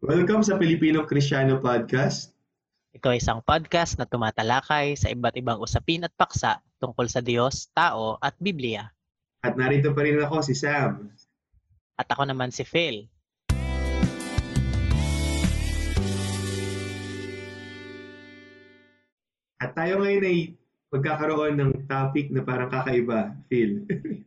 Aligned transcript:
Welcome 0.00 0.40
sa 0.40 0.56
Pilipino 0.56 1.04
Kristiyano 1.04 1.60
Podcast. 1.60 2.32
Ito 2.96 3.12
ay 3.12 3.20
isang 3.20 3.44
podcast 3.44 4.00
na 4.00 4.08
tumatalakay 4.08 4.96
sa 4.96 5.12
iba't 5.12 5.36
ibang 5.36 5.60
usapin 5.60 6.00
at 6.08 6.12
paksa 6.16 6.64
tungkol 6.80 7.04
sa 7.04 7.20
Diyos, 7.20 7.68
tao 7.76 8.16
at 8.24 8.32
Biblia. 8.40 8.88
At 9.44 9.60
narito 9.60 9.92
pa 9.92 10.00
rin 10.00 10.16
ako, 10.16 10.40
si 10.40 10.56
Sam. 10.56 11.12
At 12.00 12.08
ako 12.08 12.32
naman 12.32 12.48
si 12.48 12.64
Phil. 12.64 13.12
At 19.60 19.76
tayo 19.76 20.00
ngayon 20.00 20.24
ay 20.24 20.38
magkakaroon 20.96 21.60
ng 21.60 21.72
topic 21.84 22.32
na 22.32 22.40
parang 22.40 22.72
kakaiba, 22.72 23.36
Phil. 23.52 23.84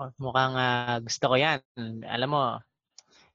Oh, 0.00 0.08
mukhang 0.16 0.56
ah, 0.56 0.96
gusto 1.04 1.28
ko 1.28 1.36
yan. 1.36 1.60
Alam 2.08 2.32
mo, 2.32 2.44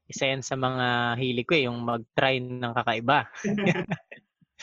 isa 0.06 0.30
yan 0.30 0.42
sa 0.42 0.54
mga 0.54 1.18
hilig 1.18 1.46
ko 1.46 1.54
eh, 1.58 1.64
yung 1.66 1.82
mag-try 1.82 2.38
ng 2.38 2.72
kakaiba. 2.74 3.26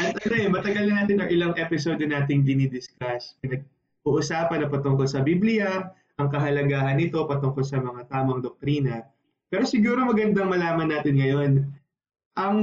At 0.02 0.18
ano 0.18 0.34
eh, 0.34 0.49
matagal 0.49 0.90
na 0.90 1.04
natin 1.04 1.22
ang 1.22 1.30
ilang 1.30 1.54
episode 1.59 2.02
na 2.02 2.23
nating 2.23 2.48
dinidiscuss. 2.48 3.38
Pinag-uusapan 3.44 4.66
na 4.66 4.71
patungkol 4.71 5.05
sa 5.05 5.21
Biblia, 5.21 5.94
ang 6.18 6.27
kahalagahan 6.34 6.98
nito 6.98 7.21
patungkol 7.30 7.62
sa 7.62 7.77
mga 7.77 8.09
tamang 8.09 8.41
doktrina. 8.41 9.05
Pero 9.54 9.70
siguro 9.70 10.09
magandang 10.09 10.49
malaman 10.49 10.90
natin 10.90 11.13
ngayon, 11.21 11.52
ang 12.34 12.57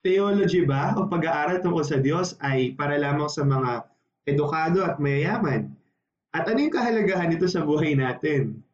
theology 0.00 0.64
ba 0.64 0.96
o 0.96 1.04
pag-aaral 1.04 1.60
tungkol 1.60 1.84
sa 1.84 2.00
Diyos 2.00 2.38
ay 2.40 2.72
para 2.72 2.96
lamang 2.96 3.28
sa 3.28 3.44
mga 3.44 3.84
edukado 4.24 4.86
at 4.88 4.96
mayayaman? 4.96 5.68
At 6.32 6.48
ano 6.48 6.64
yung 6.64 6.72
kahalagahan 6.72 7.28
nito 7.28 7.44
sa 7.44 7.60
buhay 7.60 7.92
natin? 7.92 8.64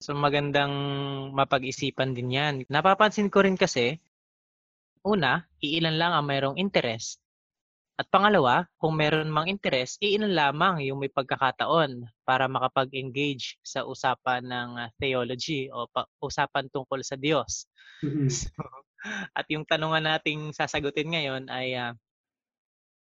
So 0.00 0.16
magandang 0.16 0.72
mapag-isipan 1.36 2.16
din 2.16 2.32
yan. 2.32 2.54
Napapansin 2.72 3.28
ko 3.28 3.44
rin 3.44 3.56
kasi, 3.60 4.00
una, 5.04 5.44
iilan 5.60 5.96
lang 6.00 6.12
ang 6.16 6.24
mayroong 6.24 6.56
interest. 6.56 7.20
At 8.00 8.08
pangalawa, 8.08 8.64
kung 8.80 8.96
meron 8.96 9.28
mang 9.28 9.48
interest, 9.48 10.00
iilan 10.00 10.32
lamang 10.32 10.80
yung 10.88 10.98
may 11.04 11.12
pagkakataon 11.12 12.08
para 12.24 12.48
makapag-engage 12.48 13.60
sa 13.60 13.84
usapan 13.84 14.42
ng 14.44 14.70
ah, 14.80 14.90
theology 15.00 15.68
o 15.68 15.84
pa- 15.92 16.08
usapan 16.24 16.66
tungkol 16.72 17.00
sa 17.04 17.16
Diyos. 17.20 17.68
Mhm. 18.04 18.28
So, 19.00 19.32
at 19.32 19.48
yung 19.48 19.64
tanungan 19.64 20.04
nating 20.04 20.52
sasagutin 20.52 21.08
ngayon 21.12 21.48
ay 21.48 21.72
ah, 21.76 21.92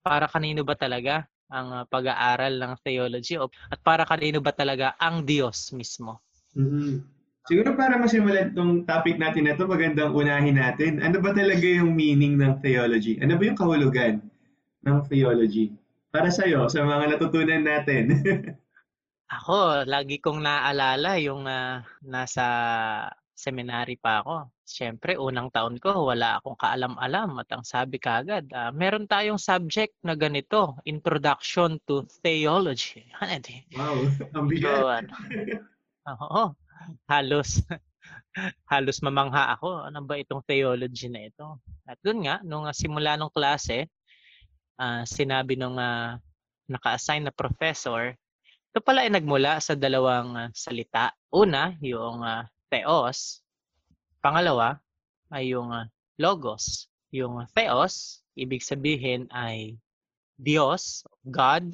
para 0.05 0.25
kanino 0.29 0.61
ba 0.65 0.73
talaga 0.77 1.25
ang 1.49 1.67
ah, 1.73 1.85
pag-aaral 1.89 2.53
ng 2.57 2.73
theology 2.85 3.37
o 3.41 3.49
at 3.73 3.79
para 3.85 4.03
kanino 4.05 4.41
ba 4.41 4.53
talaga 4.53 4.93
ang 4.97 5.25
Diyos 5.25 5.73
mismo? 5.73 6.21
Mhm. 6.57 7.05
Siguro 7.47 7.79
para 7.79 7.95
masimulan 7.95 8.51
itong 8.51 8.83
topic 8.83 9.15
natin 9.15 9.47
na 9.47 9.55
ito, 9.55 9.63
magandang 9.63 10.11
unahin 10.11 10.59
natin. 10.59 10.99
Ano 10.99 11.23
ba 11.23 11.31
talaga 11.31 11.63
yung 11.63 11.95
meaning 11.95 12.35
ng 12.35 12.59
theology? 12.59 13.15
Ano 13.23 13.39
ba 13.39 13.43
yung 13.47 13.55
kahulugan 13.55 14.19
ng 14.83 14.97
theology? 15.07 15.71
Para 16.11 16.27
sa'yo, 16.27 16.67
sa 16.67 16.83
mga 16.83 17.15
natutunan 17.15 17.63
natin. 17.63 18.03
Ako, 19.27 19.83
lagi 19.87 20.19
kong 20.23 20.39
naaalala 20.43 21.19
yung 21.19 21.47
ah, 21.47 21.83
nasa 22.03 22.43
seminary 23.37 23.99
pa 23.99 24.23
ako. 24.23 24.49
Siyempre, 24.67 25.15
unang 25.19 25.51
taon 25.51 25.77
ko, 25.79 26.09
wala 26.09 26.39
akong 26.39 26.55
kaalam-alam 26.57 27.37
at 27.39 27.47
ang 27.51 27.63
sabi 27.63 27.99
kagad, 27.99 28.47
ah, 28.55 28.71
meron 28.71 29.03
tayong 29.07 29.39
subject 29.39 29.95
na 30.03 30.15
ganito, 30.15 30.75
Introduction 30.87 31.79
to 31.87 32.03
Theology. 32.23 33.07
Ano 33.23 33.51
wow, 33.75 33.95
ang 34.35 34.47
So, 34.47 34.51
bigat. 34.51 35.05
ano, 35.05 35.13
oo, 36.15 36.55
halos, 37.11 37.59
halos 38.71 39.03
mamangha 39.03 39.51
ako. 39.57 39.83
Ano 39.91 39.99
ba 40.07 40.15
itong 40.15 40.45
theology 40.47 41.11
na 41.11 41.27
ito? 41.27 41.59
At 41.83 41.99
doon 41.99 42.23
nga, 42.23 42.39
nung 42.47 42.63
ah, 42.63 42.75
simula 42.75 43.19
nung 43.19 43.33
klase, 43.33 43.91
ah, 44.79 45.03
sinabi 45.03 45.59
nung 45.59 45.75
ah, 45.75 46.21
naka-assign 46.71 47.27
na 47.27 47.33
professor, 47.35 48.15
ito 48.71 48.79
pala 48.83 49.03
ay 49.03 49.11
nagmula 49.11 49.57
sa 49.57 49.73
dalawang 49.73 50.37
ah, 50.37 50.49
salita. 50.53 51.11
Una, 51.33 51.73
yung 51.81 52.21
ah, 52.21 52.47
theos. 52.69 53.41
Pangalawa 54.21 54.77
ay 55.33 55.57
yung 55.57 55.73
ah, 55.73 55.89
logos. 56.21 56.87
Yung 57.09 57.41
theos, 57.55 58.21
ibig 58.37 58.61
sabihin 58.61 59.25
ay 59.33 59.79
Diyos, 60.37 61.01
God. 61.25 61.73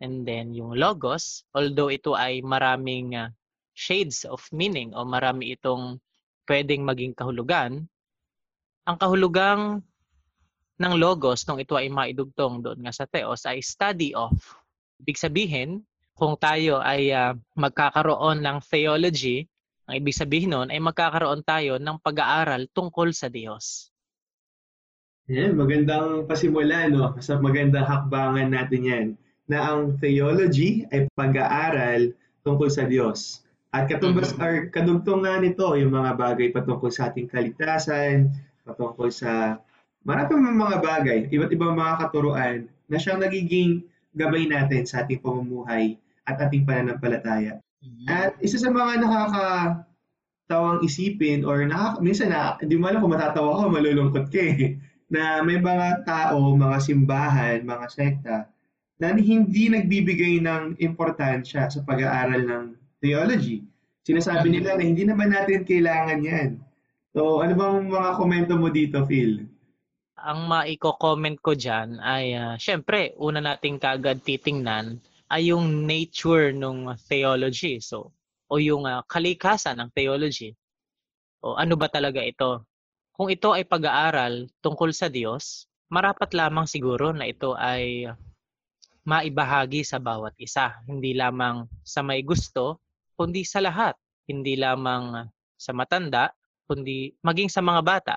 And 0.00 0.24
then 0.24 0.56
yung 0.56 0.80
logos, 0.80 1.44
although 1.52 1.92
ito 1.92 2.16
ay 2.16 2.40
maraming 2.40 3.14
ah, 3.20 3.28
shades 3.76 4.24
of 4.24 4.40
meaning 4.50 4.96
o 4.96 5.04
marami 5.04 5.52
itong 5.54 6.00
pwedeng 6.48 6.82
maging 6.88 7.12
kahulugan, 7.12 7.84
ang 8.88 8.96
kahulugang 8.96 9.84
ng 10.80 10.94
logos 10.96 11.44
nung 11.44 11.60
ito 11.60 11.76
ay 11.76 11.92
maidugtong 11.92 12.64
doon 12.64 12.80
nga 12.80 12.92
sa 12.96 13.04
theos 13.04 13.44
ay 13.44 13.60
study 13.60 14.16
of. 14.16 14.32
Ibig 15.04 15.20
sabihin, 15.20 15.84
kung 16.16 16.36
tayo 16.40 16.80
ay 16.80 17.12
ah, 17.12 17.36
magkakaroon 17.56 18.40
ng 18.40 18.58
theology, 18.64 19.44
ang 19.84 20.00
ibig 20.00 20.16
sabihin 20.16 20.54
nun 20.54 20.68
ay 20.72 20.80
magkakaroon 20.80 21.44
tayo 21.44 21.76
ng 21.76 21.98
pag-aaral 22.00 22.70
tungkol 22.72 23.12
sa 23.12 23.26
Diyos. 23.26 23.90
Yan, 25.30 25.58
magandang 25.58 26.30
pasimula, 26.30 26.90
no? 26.90 27.14
Sa 27.18 27.38
magandang 27.38 27.86
hakbangan 27.86 28.50
natin 28.50 28.82
yan. 28.82 29.06
Na 29.50 29.74
ang 29.74 29.98
theology 29.98 30.86
ay 30.94 31.10
pag-aaral 31.18 32.14
tungkol 32.46 32.70
sa 32.70 32.86
Diyos. 32.86 33.42
At 33.74 33.90
katumbas, 33.90 34.34
Mhm. 34.34 34.42
or 34.42 34.54
kadugtong 34.70 35.26
nga 35.26 35.38
nito, 35.42 35.66
yung 35.74 35.90
mga 35.94 36.14
bagay 36.14 36.54
patungkol 36.54 36.90
sa 36.90 37.10
ating 37.10 37.26
kaligtasan, 37.30 38.30
patungkol 38.62 39.10
sa 39.10 39.58
marami 40.06 40.26
pang 40.30 40.42
mga 40.42 40.78
bagay, 40.82 41.18
iba't 41.30 41.50
ibang 41.50 41.74
mga 41.74 41.94
katuruan 42.02 42.56
na 42.86 42.96
siyang 42.98 43.22
nagiging 43.22 43.82
gabay 44.14 44.46
natin 44.46 44.86
sa 44.86 45.02
ating 45.02 45.22
pamumuhay 45.22 45.94
at 46.26 46.38
ating 46.42 46.66
pananampalataya. 46.66 47.62
At 48.10 48.34
isa 48.42 48.58
sa 48.58 48.74
mga 48.74 49.06
nakakatawang 49.06 50.82
isipin 50.82 51.46
or 51.46 51.62
nakaka, 51.62 52.02
minsan 52.02 52.34
na, 52.34 52.58
hindi 52.58 52.74
mo 52.74 52.90
alam 52.90 52.98
kung 53.02 53.14
matatawa 53.14 53.54
ka 53.54 53.62
o 53.66 53.72
malulungkot 53.72 54.26
ka 54.34 54.40
eh, 54.40 54.78
na 55.10 55.42
may 55.46 55.58
mga 55.62 56.02
tao, 56.06 56.54
mga 56.54 56.78
simbahan, 56.82 57.62
mga 57.62 57.86
sekta, 57.90 58.36
na 59.00 59.16
hindi 59.16 59.72
nagbibigay 59.72 60.44
ng 60.44 60.76
importansya 60.78 61.72
sa 61.72 61.80
pag-aaral 61.88 62.44
ng 62.44 62.64
theology. 63.00 63.64
Sinasabi 64.04 64.52
nila 64.52 64.76
na 64.76 64.84
hindi 64.84 65.08
naman 65.08 65.32
natin 65.32 65.64
kailangan 65.64 66.20
yan. 66.20 66.50
So, 67.16 67.40
ano 67.40 67.56
bang 67.56 67.88
mga 67.88 68.10
komento 68.20 68.54
mo 68.60 68.68
dito, 68.68 69.02
Phil? 69.08 69.48
ang 70.20 70.44
maiko-comment 70.48 71.40
ko 71.40 71.56
dyan 71.56 71.96
ay, 72.00 72.36
ah, 72.36 72.56
syempre, 72.60 73.16
una 73.16 73.40
nating 73.40 73.80
kagad 73.80 74.20
titingnan 74.20 75.00
ay 75.32 75.48
yung 75.52 75.88
nature 75.88 76.52
ng 76.52 76.92
theology. 77.08 77.80
So, 77.80 78.12
o 78.50 78.60
yung 78.60 78.84
ah, 78.84 79.00
kalikasan 79.08 79.80
ng 79.80 79.90
theology. 79.96 80.52
O 81.40 81.56
ano 81.56 81.74
ba 81.80 81.88
talaga 81.88 82.20
ito? 82.20 82.68
Kung 83.16 83.32
ito 83.32 83.52
ay 83.56 83.64
pag-aaral 83.64 84.48
tungkol 84.60 84.92
sa 84.92 85.08
Diyos, 85.08 85.68
marapat 85.88 86.36
lamang 86.36 86.68
siguro 86.68 87.12
na 87.16 87.28
ito 87.28 87.56
ay 87.56 88.08
maibahagi 89.10 89.82
sa 89.82 89.98
bawat 89.98 90.38
isa. 90.38 90.78
Hindi 90.86 91.18
lamang 91.18 91.66
sa 91.82 92.06
may 92.06 92.22
gusto, 92.22 92.78
kundi 93.18 93.42
sa 93.42 93.58
lahat. 93.58 93.98
Hindi 94.30 94.54
lamang 94.54 95.26
sa 95.58 95.74
matanda, 95.74 96.30
kundi 96.70 97.10
maging 97.26 97.50
sa 97.50 97.58
mga 97.58 97.82
bata. 97.82 98.16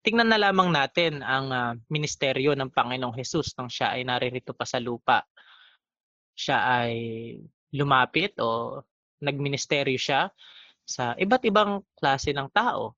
Tingnan 0.00 0.32
na 0.32 0.40
lamang 0.40 0.72
natin 0.72 1.20
ang 1.20 1.46
ah, 1.52 1.76
ministeryo 1.92 2.56
ng 2.56 2.72
Panginoong 2.72 3.14
Hesus 3.14 3.52
nang 3.60 3.68
siya 3.68 3.92
ay 3.92 4.08
naririto 4.08 4.56
pa 4.56 4.64
sa 4.64 4.80
lupa. 4.80 5.20
Siya 6.32 6.58
ay 6.80 6.96
lumapit 7.76 8.34
o 8.40 8.80
nagministeryo 9.20 10.00
siya 10.00 10.32
sa 10.82 11.14
iba't 11.14 11.44
ibang 11.46 11.84
klase 11.94 12.34
ng 12.34 12.48
tao. 12.50 12.96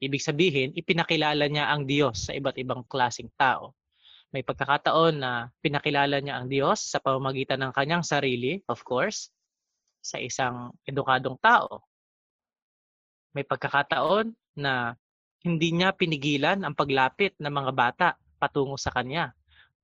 Ibig 0.00 0.22
sabihin, 0.22 0.70
ipinakilala 0.76 1.44
niya 1.50 1.72
ang 1.72 1.84
Diyos 1.84 2.30
sa 2.30 2.32
iba't 2.32 2.56
ibang 2.56 2.86
klaseng 2.86 3.28
tao. 3.34 3.76
May 4.30 4.46
pagkakataon 4.46 5.14
na 5.18 5.50
pinakilala 5.58 6.22
niya 6.22 6.38
ang 6.38 6.46
Diyos 6.46 6.78
sa 6.78 7.02
pamamagitan 7.02 7.58
ng 7.66 7.72
kanyang 7.74 8.06
sarili, 8.06 8.62
of 8.70 8.86
course, 8.86 9.34
sa 9.98 10.22
isang 10.22 10.70
edukadong 10.86 11.34
tao. 11.42 11.82
May 13.34 13.42
pagkakataon 13.42 14.30
na 14.58 14.94
hindi 15.42 15.74
niya 15.74 15.90
pinigilan 15.90 16.62
ang 16.62 16.78
paglapit 16.78 17.34
ng 17.42 17.50
mga 17.50 17.72
bata 17.74 18.08
patungo 18.38 18.78
sa 18.78 18.94
kanya 18.94 19.34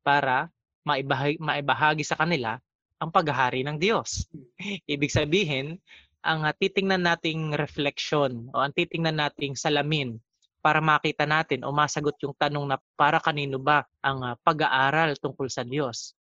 para 0.06 0.46
maibahagi, 0.86 1.42
maibahagi 1.42 2.04
sa 2.06 2.14
kanila 2.14 2.62
ang 3.02 3.10
paghahari 3.10 3.66
ng 3.66 3.82
Diyos. 3.82 4.30
Ibig 4.94 5.10
sabihin, 5.10 5.82
ang 6.22 6.46
titingnan 6.54 7.02
nating 7.02 7.54
reflection 7.58 8.50
o 8.54 8.62
ang 8.62 8.70
titingnan 8.74 9.18
nating 9.18 9.58
salamin 9.58 10.18
para 10.66 10.82
makita 10.82 11.22
natin 11.30 11.62
o 11.62 11.70
masagot 11.70 12.18
yung 12.26 12.34
tanong 12.34 12.74
na 12.74 12.76
para 12.98 13.22
kanino 13.22 13.62
ba 13.62 13.86
ang 14.02 14.18
ah, 14.26 14.34
pag-aaral 14.42 15.14
tungkol 15.14 15.46
sa 15.46 15.62
Diyos. 15.62 16.18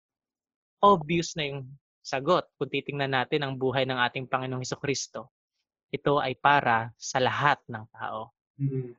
Obvious 0.85 1.33
na 1.33 1.49
yung 1.49 1.65
sagot 2.05 2.45
kung 2.61 2.69
titingnan 2.69 3.17
natin 3.17 3.41
ang 3.41 3.57
buhay 3.57 3.89
ng 3.89 3.97
ating 3.97 4.29
Panginoong 4.29 4.61
Heso 4.61 4.77
Kristo. 4.77 5.33
Ito 5.89 6.21
ay 6.21 6.37
para 6.37 6.93
sa 6.93 7.17
lahat 7.17 7.57
ng 7.65 7.89
tao. 7.89 8.29
Mm. 8.61 8.93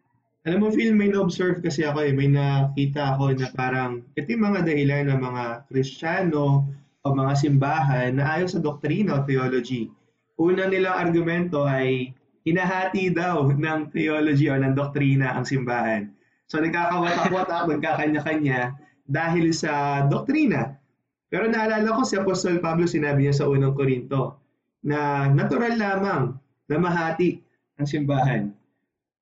Alam 0.46 0.58
mo, 0.62 0.68
Phil, 0.74 0.94
may 0.94 1.10
na-observe 1.10 1.62
kasi 1.62 1.86
ako 1.86 2.02
eh. 2.06 2.14
May 2.14 2.30
nakita 2.30 3.14
ako 3.14 3.38
na 3.38 3.46
parang 3.54 4.02
ito 4.18 4.26
yung 4.26 4.50
mga 4.50 4.66
dahilan 4.66 5.14
ng 5.14 5.20
mga 5.22 5.44
Kristiyano 5.70 6.66
o 7.02 7.06
mga 7.06 7.34
simbahan 7.38 8.18
na 8.18 8.34
ayaw 8.34 8.50
sa 8.50 8.58
doktrina 8.58 9.22
o 9.22 9.26
theology. 9.26 9.90
Una 10.38 10.66
nilang 10.66 10.94
argumento 10.94 11.66
ay 11.66 12.14
hinahati 12.46 13.10
daw 13.10 13.50
ng 13.50 13.90
theology 13.90 14.46
o 14.46 14.54
ng 14.54 14.78
doktrina 14.78 15.34
ang 15.34 15.42
simbahan. 15.42 16.14
So 16.46 16.62
nagkakawatak-watak, 16.62 17.66
nagkakanya-kanya 17.66 18.78
dahil 19.10 19.50
sa 19.50 20.06
doktrina. 20.06 20.78
Pero 21.26 21.50
naalala 21.50 21.90
ko 21.90 22.06
si 22.06 22.14
Apostol 22.14 22.62
Pablo 22.62 22.86
sinabi 22.86 23.26
niya 23.26 23.42
sa 23.42 23.50
unang 23.50 23.74
Korinto 23.74 24.38
na 24.86 25.26
natural 25.26 25.74
lamang 25.74 26.38
na 26.70 26.76
mahati 26.78 27.42
ang 27.82 27.86
simbahan. 27.90 28.54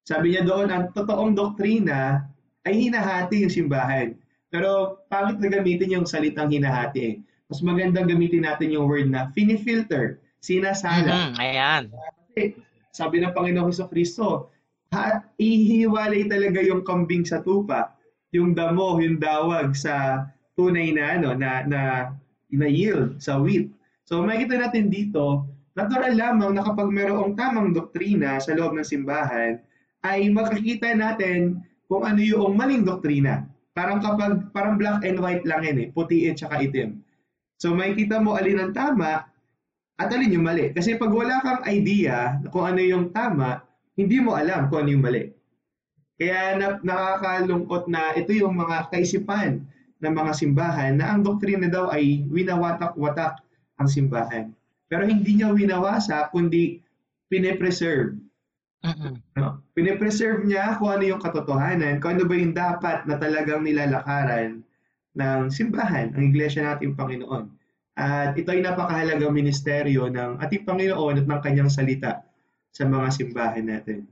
Sabi 0.04 0.36
niya 0.36 0.44
doon, 0.44 0.68
ang 0.68 0.92
totoong 0.92 1.32
doktrina 1.32 2.28
ay 2.68 2.76
hinahati 2.76 3.48
yung 3.48 3.52
simbahan. 3.52 4.12
Pero 4.52 5.00
pangit 5.08 5.40
na 5.40 5.48
gamitin 5.48 5.96
yung 5.96 6.04
salitang 6.04 6.52
hinahati 6.52 7.00
eh. 7.00 7.14
Mas 7.48 7.64
magandang 7.64 8.04
gamitin 8.04 8.44
natin 8.44 8.68
yung 8.68 8.84
word 8.84 9.08
na 9.08 9.32
finifilter, 9.32 10.20
sinasala. 10.44 11.32
Mhm, 11.32 11.40
ayan. 11.40 11.82
Kasi 12.28 12.56
sabi 12.94 13.18
ng 13.18 13.34
Panginoong 13.34 13.74
Heso 13.74 13.90
Kristo, 13.90 14.54
ha, 14.94 15.26
ihiwalay 15.34 16.30
talaga 16.30 16.62
yung 16.62 16.86
kambing 16.86 17.26
sa 17.26 17.42
tupa, 17.42 17.90
yung 18.30 18.54
damo, 18.54 19.02
yung 19.02 19.18
dawag 19.18 19.74
sa 19.74 20.24
tunay 20.54 20.94
na 20.94 21.18
ano 21.18 21.34
na 21.34 21.66
na, 21.66 21.80
na 22.54 22.68
yield 22.70 23.18
sa 23.18 23.42
wheat. 23.42 23.66
So 24.06 24.22
makikita 24.22 24.62
natin 24.62 24.94
dito, 24.94 25.42
natural 25.74 26.14
lamang 26.14 26.54
na 26.54 26.62
kapag 26.62 26.94
mayroong 26.94 27.34
tamang 27.34 27.74
doktrina 27.74 28.38
sa 28.38 28.54
loob 28.54 28.78
ng 28.78 28.86
simbahan, 28.86 29.58
ay 30.06 30.30
makikita 30.30 30.94
natin 30.94 31.66
kung 31.90 32.06
ano 32.06 32.22
yung 32.22 32.54
maling 32.54 32.86
doktrina. 32.86 33.42
Parang 33.74 33.98
kapag 33.98 34.54
parang 34.54 34.78
black 34.78 35.02
and 35.02 35.18
white 35.18 35.42
lang 35.42 35.66
yan 35.66 35.82
eh, 35.82 35.88
puti 35.90 36.30
at 36.30 36.38
saka 36.38 36.62
itim. 36.62 37.02
So 37.58 37.74
makikita 37.74 38.22
mo 38.22 38.38
alin 38.38 38.62
ang 38.62 38.70
tama 38.70 39.26
at 39.94 40.10
alin 40.10 40.34
yung 40.34 40.46
mali. 40.46 40.74
Kasi 40.74 40.98
pag 40.98 41.12
wala 41.12 41.38
kang 41.42 41.62
idea 41.70 42.42
kung 42.50 42.66
ano 42.66 42.80
yung 42.82 43.14
tama, 43.14 43.62
hindi 43.94 44.18
mo 44.18 44.34
alam 44.34 44.66
kung 44.66 44.86
ano 44.86 44.90
yung 44.90 45.04
mali. 45.04 45.24
Kaya 46.18 46.58
na, 46.58 46.66
nakakalungkot 46.82 47.90
na 47.90 48.14
ito 48.14 48.30
yung 48.34 48.54
mga 48.58 48.90
kaisipan 48.90 49.66
ng 50.02 50.14
mga 50.14 50.32
simbahan 50.34 50.92
na 50.98 51.14
ang 51.14 51.22
doktrina 51.22 51.66
daw 51.66 51.90
ay 51.90 52.26
winawatak-watak 52.30 53.42
ang 53.78 53.88
simbahan. 53.90 54.44
Pero 54.86 55.06
hindi 55.06 55.38
niya 55.38 55.50
winawasa, 55.50 56.30
kundi 56.30 56.78
pine-preserve. 57.30 58.14
Mhm. 58.84 59.14
No? 59.40 59.64
Pine-preserve 59.74 60.44
niya 60.44 60.76
kung 60.78 60.92
ano 60.92 61.04
yung 61.08 61.22
katotohanan, 61.22 61.98
kung 61.98 62.18
ano 62.18 62.28
ba 62.28 62.34
yung 62.36 62.54
dapat 62.54 63.08
na 63.08 63.16
talagang 63.18 63.64
nilalakaran 63.64 64.62
ng 65.14 65.40
simbahan, 65.50 66.12
ang 66.14 66.22
iglesia 66.30 66.62
nating 66.62 66.94
Panginoon. 66.94 67.48
At 67.94 68.34
ito 68.34 68.50
ay 68.50 68.62
napakahalagang 68.62 69.30
ministeryo 69.30 70.10
ng 70.10 70.42
ating 70.42 70.66
Panginoon 70.66 71.22
at 71.22 71.26
ng 71.30 71.40
kanyang 71.40 71.70
salita 71.70 72.26
sa 72.74 72.82
mga 72.82 73.06
simbahan 73.14 73.66
natin. 73.66 74.10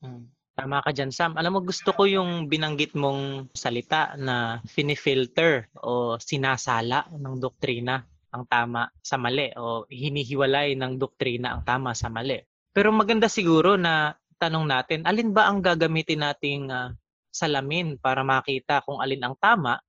Mm. 0.00 0.32
Tama 0.54 0.86
ka 0.86 0.94
dyan, 0.94 1.10
Sam. 1.10 1.34
Alam 1.34 1.58
mo, 1.58 1.60
gusto 1.66 1.90
ko 1.90 2.06
yung 2.06 2.46
binanggit 2.46 2.94
mong 2.94 3.50
salita 3.50 4.14
na 4.14 4.62
finifilter 4.62 5.66
o 5.82 6.14
sinasala 6.22 7.10
ng 7.10 7.42
doktrina 7.42 7.98
ang 8.30 8.46
tama 8.46 8.86
sa 9.02 9.18
mali 9.18 9.50
o 9.58 9.82
hinihiwalay 9.90 10.78
ng 10.78 10.94
doktrina 10.94 11.58
ang 11.58 11.66
tama 11.66 11.90
sa 11.98 12.06
mali. 12.06 12.38
Pero 12.70 12.94
maganda 12.94 13.26
siguro 13.26 13.74
na 13.74 14.14
tanong 14.38 14.66
natin, 14.66 15.00
alin 15.06 15.34
ba 15.34 15.50
ang 15.50 15.58
gagamitin 15.58 16.22
nating 16.22 16.70
ah, 16.70 16.94
salamin 17.34 17.98
para 17.98 18.22
makita 18.22 18.86
kung 18.86 19.02
alin 19.02 19.26
ang 19.26 19.34
tama 19.42 19.82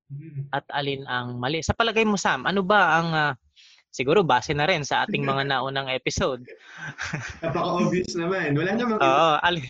at 0.50 0.66
alin 0.74 1.06
ang 1.06 1.38
mali? 1.38 1.62
Sa 1.62 1.78
palagay 1.78 2.02
mo, 2.04 2.18
Sam, 2.18 2.50
ano 2.50 2.66
ba 2.66 2.98
ang 2.98 3.10
ah, 3.14 3.34
siguro 3.94 4.26
base 4.26 4.58
na 4.58 4.66
rin 4.66 4.82
sa 4.82 5.06
ating 5.06 5.22
mga 5.22 5.46
naunang 5.54 5.94
episode? 5.94 6.42
Napaka-obvious 7.46 8.18
naman. 8.18 8.58
Wala 8.58 8.74
namang 8.74 8.98
Oo, 8.98 9.32
alin, 9.46 9.66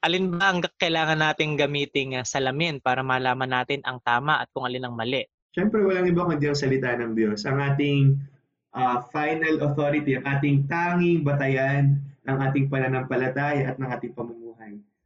alin 0.00 0.24
ba 0.32 0.50
ang 0.50 0.64
kailangan 0.80 1.20
nating 1.20 1.60
gamiting 1.60 2.16
ah, 2.16 2.24
salamin 2.24 2.80
para 2.80 3.04
malaman 3.04 3.52
natin 3.52 3.84
ang 3.84 4.00
tama 4.00 4.40
at 4.40 4.48
kung 4.56 4.64
alin 4.64 4.88
ang 4.88 4.96
mali? 4.96 5.28
Siyempre, 5.52 5.82
walang 5.82 6.06
iba 6.08 6.24
kundi 6.24 6.46
ang 6.46 6.56
salita 6.56 6.94
ng 6.96 7.12
Diyos. 7.12 7.44
Ang 7.44 7.58
ating 7.60 8.02
ah, 8.72 9.04
final 9.12 9.60
authority, 9.60 10.16
ang 10.16 10.24
ating 10.24 10.64
tanging 10.70 11.20
batayan 11.20 12.00
ng 12.24 12.38
ating 12.38 12.70
pananampalataya 12.70 13.74
at 13.74 13.76
ng 13.80 13.90
ating 13.90 14.12
pamumuhay. 14.14 14.39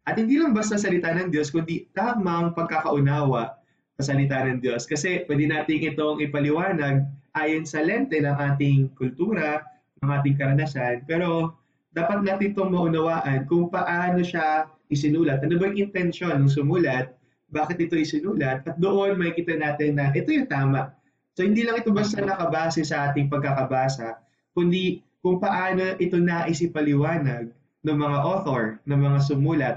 At 0.04 0.20
hindi 0.20 0.36
lang 0.36 0.52
basta 0.52 0.76
salita 0.76 1.08
ng 1.16 1.32
Diyos, 1.32 1.48
kundi 1.48 1.88
tamang 1.96 2.52
pagkakaunawa 2.52 3.56
sa 3.96 4.02
salita 4.12 4.44
ng 4.44 4.60
Diyos. 4.60 4.84
Kasi 4.84 5.24
pwede 5.24 5.48
natin 5.48 5.80
itong 5.80 6.20
ipaliwanag 6.20 7.08
ayon 7.40 7.64
sa 7.64 7.80
lente 7.80 8.20
ng 8.20 8.36
ating 8.36 8.92
kultura, 9.00 9.64
ng 10.04 10.10
ating 10.12 10.36
karanasan. 10.36 11.08
Pero 11.08 11.56
dapat 11.96 12.20
natin 12.20 12.52
itong 12.52 12.74
maunawaan 12.74 13.48
kung 13.48 13.72
paano 13.72 14.20
siya 14.20 14.68
isinulat. 14.92 15.40
Ano 15.40 15.56
ba 15.56 15.72
yung 15.72 15.88
intention 15.88 16.36
ng 16.36 16.52
sumulat? 16.52 17.16
Bakit 17.48 17.88
ito 17.88 17.96
isinulat? 17.96 18.66
At 18.68 18.76
doon 18.76 19.16
makikita 19.16 19.56
natin 19.56 19.96
na 19.96 20.12
ito 20.12 20.28
yung 20.28 20.50
tama. 20.52 20.92
So 21.32 21.48
hindi 21.48 21.64
lang 21.64 21.80
ito 21.80 21.90
basta 21.90 22.20
nakabase 22.20 22.84
sa 22.84 23.10
ating 23.10 23.32
pagkakabasa, 23.32 24.20
kundi 24.54 25.02
kung 25.24 25.40
paano 25.40 25.96
ito 25.98 26.20
naisipaliwanag 26.20 27.50
ng 27.82 27.96
mga 27.96 28.18
author, 28.22 28.78
ng 28.84 29.00
mga 29.00 29.18
sumulat 29.24 29.76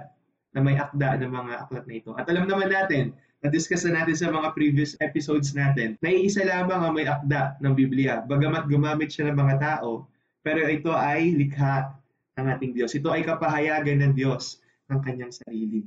na 0.56 0.60
may 0.64 0.80
akda 0.80 1.20
ng 1.20 1.32
mga 1.32 1.54
aklat 1.68 1.86
na 1.88 1.94
ito. 1.96 2.12
At 2.16 2.30
alam 2.32 2.48
naman 2.48 2.72
natin, 2.72 3.12
na-discuss 3.44 3.86
na 3.86 4.02
natin 4.02 4.18
sa 4.18 4.34
mga 4.34 4.56
previous 4.58 4.98
episodes 5.04 5.54
natin, 5.54 6.00
na 6.02 6.10
iisa 6.10 6.42
lamang 6.42 6.82
ang 6.82 6.94
may 6.96 7.06
akda 7.06 7.60
ng 7.62 7.74
Biblia. 7.78 8.26
Bagamat 8.26 8.66
gumamit 8.66 9.14
siya 9.14 9.30
ng 9.30 9.38
mga 9.38 9.56
tao, 9.62 10.10
pero 10.42 10.66
ito 10.66 10.90
ay 10.96 11.36
likha 11.36 11.94
ng 12.38 12.48
ating 12.58 12.72
Diyos. 12.74 12.94
Ito 12.98 13.14
ay 13.14 13.26
kapahayagan 13.26 14.02
ng 14.02 14.14
Diyos 14.16 14.62
ng 14.90 15.00
kanyang 15.04 15.34
sarili. 15.34 15.84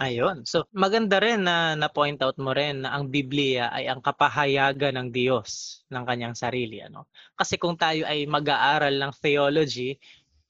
Ayun. 0.00 0.48
So, 0.48 0.64
maganda 0.72 1.20
rin 1.20 1.44
na 1.44 1.76
na-point 1.76 2.16
out 2.24 2.40
mo 2.40 2.56
rin 2.56 2.88
na 2.88 2.96
ang 2.96 3.12
Biblia 3.12 3.68
ay 3.68 3.84
ang 3.84 4.00
kapahayagan 4.00 4.96
ng 4.96 5.08
Diyos 5.12 5.84
ng 5.92 6.08
kanyang 6.08 6.32
sarili. 6.32 6.80
Ano? 6.80 7.04
Kasi 7.36 7.60
kung 7.60 7.76
tayo 7.76 8.08
ay 8.08 8.24
mag-aaral 8.24 8.96
ng 8.96 9.12
theology, 9.20 10.00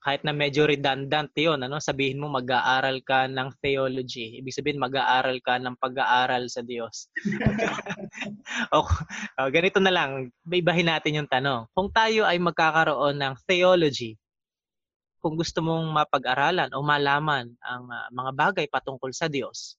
kahit 0.00 0.24
na 0.24 0.32
medyo 0.32 0.64
redundant 0.64 1.28
yun, 1.36 1.60
ano? 1.60 1.76
sabihin 1.76 2.16
mo 2.16 2.32
mag-aaral 2.32 3.04
ka 3.04 3.28
ng 3.28 3.52
theology. 3.60 4.40
Ibig 4.40 4.56
sabihin 4.56 4.80
mag-aaral 4.80 5.36
ka 5.44 5.60
ng 5.60 5.76
pag-aaral 5.76 6.48
sa 6.48 6.64
Diyos. 6.64 7.12
o, 8.74 8.88
o, 9.36 9.48
ganito 9.52 9.76
na 9.76 9.92
lang, 9.92 10.32
ibahin 10.48 10.88
natin 10.88 11.20
yung 11.20 11.28
tanong. 11.28 11.68
Kung 11.76 11.92
tayo 11.92 12.24
ay 12.24 12.40
magkakaroon 12.40 13.20
ng 13.20 13.34
theology, 13.44 14.16
kung 15.20 15.36
gusto 15.36 15.60
mong 15.60 15.92
mapag-aralan 15.92 16.72
o 16.72 16.80
malaman 16.80 17.52
ang 17.60 17.84
ah, 17.92 18.08
mga 18.08 18.32
bagay 18.32 18.66
patungkol 18.72 19.12
sa 19.12 19.28
Diyos, 19.28 19.76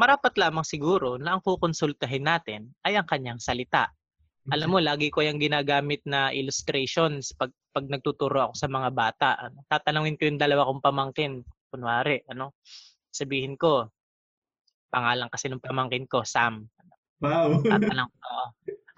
marapat 0.00 0.32
lamang 0.40 0.64
siguro 0.64 1.20
na 1.20 1.36
ang 1.36 1.44
kukonsultahin 1.44 2.24
natin 2.24 2.72
ay 2.80 2.96
ang 2.96 3.04
kanyang 3.04 3.36
salita. 3.36 3.92
Alam 4.50 4.68
mo, 4.74 4.78
lagi 4.82 5.14
ko 5.14 5.22
yung 5.22 5.38
ginagamit 5.38 6.02
na 6.02 6.34
illustrations 6.34 7.30
pag, 7.38 7.54
pag 7.70 7.86
nagtuturo 7.86 8.50
ako 8.50 8.54
sa 8.58 8.66
mga 8.66 8.90
bata. 8.90 9.28
Ano, 9.38 9.62
tatanungin 9.70 10.18
ko 10.18 10.26
yung 10.26 10.42
dalawa 10.42 10.66
kong 10.66 10.82
pamangkin. 10.82 11.46
Kunwari, 11.70 12.26
ano, 12.26 12.58
sabihin 13.14 13.54
ko, 13.54 13.86
pangalan 14.90 15.30
kasi 15.30 15.46
ng 15.46 15.62
pamangkin 15.62 16.10
ko, 16.10 16.26
Sam. 16.26 16.66
Wow! 17.22 17.62
Tatanong, 17.62 18.10
oo. 18.10 18.46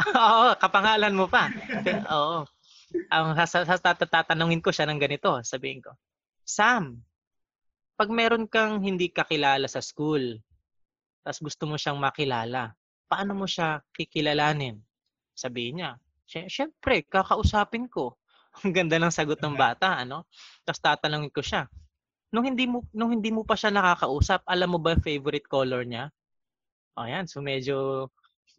Oo, 0.18 0.46
kapangalan 0.56 1.14
mo 1.14 1.28
pa. 1.28 1.52
Oo. 2.16 2.48
Ang 3.12 3.36
tatanungin 3.36 4.64
ko 4.64 4.72
siya 4.72 4.88
ng 4.88 4.98
ganito, 4.98 5.36
sabihin 5.44 5.84
ko, 5.84 5.92
Sam, 6.48 6.96
pag 7.94 8.08
meron 8.08 8.48
kang 8.48 8.80
hindi 8.80 9.12
kakilala 9.12 9.68
sa 9.68 9.84
school, 9.84 10.40
tapos 11.22 11.38
gusto 11.44 11.68
mo 11.68 11.76
siyang 11.76 12.00
makilala, 12.00 12.72
paano 13.06 13.36
mo 13.36 13.46
siya 13.46 13.84
kikilalanin? 13.94 14.80
Sabihin 15.36 15.82
niya, 15.82 15.90
"Sy- 16.28 16.50
syempre, 16.50 17.04
kakausapin 17.06 17.88
ko. 17.88 18.16
Ang 18.64 18.72
ganda 18.76 18.96
ng 19.00 19.12
sagot 19.14 19.40
ng 19.40 19.56
bata, 19.56 19.96
ano? 20.04 20.28
Tapos 20.66 20.80
tatanungin 20.82 21.32
ko 21.32 21.40
siya, 21.40 21.68
nung 22.32 22.44
hindi 22.48 22.64
mo 22.68 22.84
nung 22.92 23.12
hindi 23.14 23.30
mo 23.32 23.42
pa 23.48 23.56
siya 23.56 23.72
nakakausap, 23.72 24.44
alam 24.48 24.68
mo 24.74 24.78
ba 24.82 24.96
favorite 25.00 25.48
color 25.48 25.84
niya? 25.88 26.12
O 26.98 27.04
yan, 27.08 27.24
so 27.28 27.40
medyo 27.44 28.08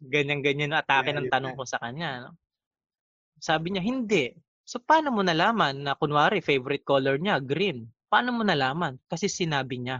ganyan-ganyan 0.02 0.70
na 0.74 0.82
atake 0.84 1.10
ng 1.14 1.26
Yeah, 1.26 1.30
tanong 1.30 1.54
ko 1.58 1.64
sa 1.66 1.78
kanya. 1.82 2.30
No? 2.30 2.30
Sabi 3.38 3.66
niya, 3.70 3.82
hindi. 3.90 4.24
So, 4.70 4.76
paano 4.88 5.08
mo 5.14 5.22
nalaman 5.22 5.74
na 5.84 5.92
kunwari 6.00 6.38
favorite 6.48 6.82
color 6.90 7.16
niya, 7.20 7.36
green? 7.50 7.78
Paano 8.10 8.30
mo 8.36 8.42
nalaman? 8.46 8.94
Kasi 9.10 9.26
sinabi 9.28 9.76
niya. 9.82 9.96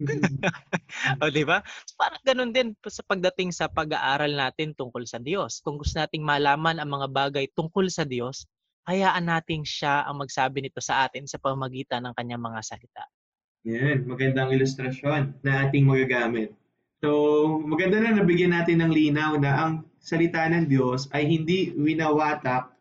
O, 1.22 1.30
di 1.30 1.44
ba? 1.44 1.60
Parang 1.94 2.22
ganun 2.24 2.50
din 2.50 2.72
sa 2.88 3.02
pagdating 3.04 3.52
sa 3.52 3.68
pag-aaral 3.68 4.32
natin 4.32 4.72
tungkol 4.74 5.04
sa 5.04 5.20
Diyos. 5.20 5.60
Kung 5.60 5.76
gusto 5.76 6.00
nating 6.00 6.24
malaman 6.24 6.80
ang 6.80 6.90
mga 6.90 7.08
bagay 7.12 7.46
tungkol 7.52 7.86
sa 7.92 8.08
Diyos, 8.08 8.48
hayaan 8.88 9.28
nating 9.28 9.62
siya 9.62 10.08
ang 10.08 10.18
magsabi 10.24 10.64
nito 10.64 10.80
sa 10.80 11.06
atin 11.06 11.28
sa 11.28 11.36
pamagitan 11.36 12.04
ng 12.08 12.14
kanyang 12.16 12.42
mga 12.42 12.60
salita. 12.64 13.04
Yan, 13.68 14.08
magandang 14.08 14.56
ilustrasyon 14.56 15.44
na 15.44 15.68
ating 15.68 15.84
magagamit. 15.84 16.56
So, 17.00 17.60
maganda 17.60 18.00
na 18.00 18.16
nabigyan 18.16 18.56
natin 18.56 18.80
ng 18.80 18.92
linaw 18.92 19.36
na 19.40 19.52
ang 19.56 19.72
salita 20.00 20.48
ng 20.48 20.68
Diyos 20.68 21.08
ay 21.12 21.28
hindi 21.28 21.72
winawatak 21.76 22.72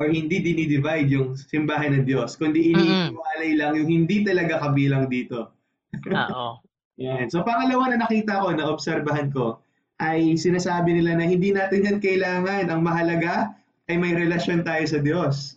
or 0.00 0.08
hindi 0.08 0.40
dinidivide 0.40 1.08
yung 1.12 1.36
simbahan 1.36 1.96
ng 1.96 2.04
Diyos, 2.04 2.36
kundi 2.36 2.72
iniiwalay 2.72 3.56
lang 3.56 3.76
yung 3.76 3.88
hindi 3.88 4.24
talaga 4.24 4.68
kabilang 4.68 5.08
dito. 5.08 5.52
Oo. 6.00 6.60
Yan. 7.00 7.26
So, 7.32 7.40
pangalawa 7.42 7.92
na 7.92 8.04
nakita 8.04 8.42
ko, 8.44 8.52
na 8.52 8.68
obserbahan 8.68 9.32
ko, 9.32 9.60
ay 10.02 10.34
sinasabi 10.34 10.98
nila 10.98 11.16
na 11.16 11.24
hindi 11.24 11.54
natin 11.54 11.86
yan 11.86 11.98
kailangan. 12.02 12.68
Ang 12.68 12.80
mahalaga 12.82 13.54
ay 13.88 13.96
may 13.96 14.12
relasyon 14.12 14.66
tayo 14.66 14.84
sa 14.84 14.98
Diyos. 14.98 15.56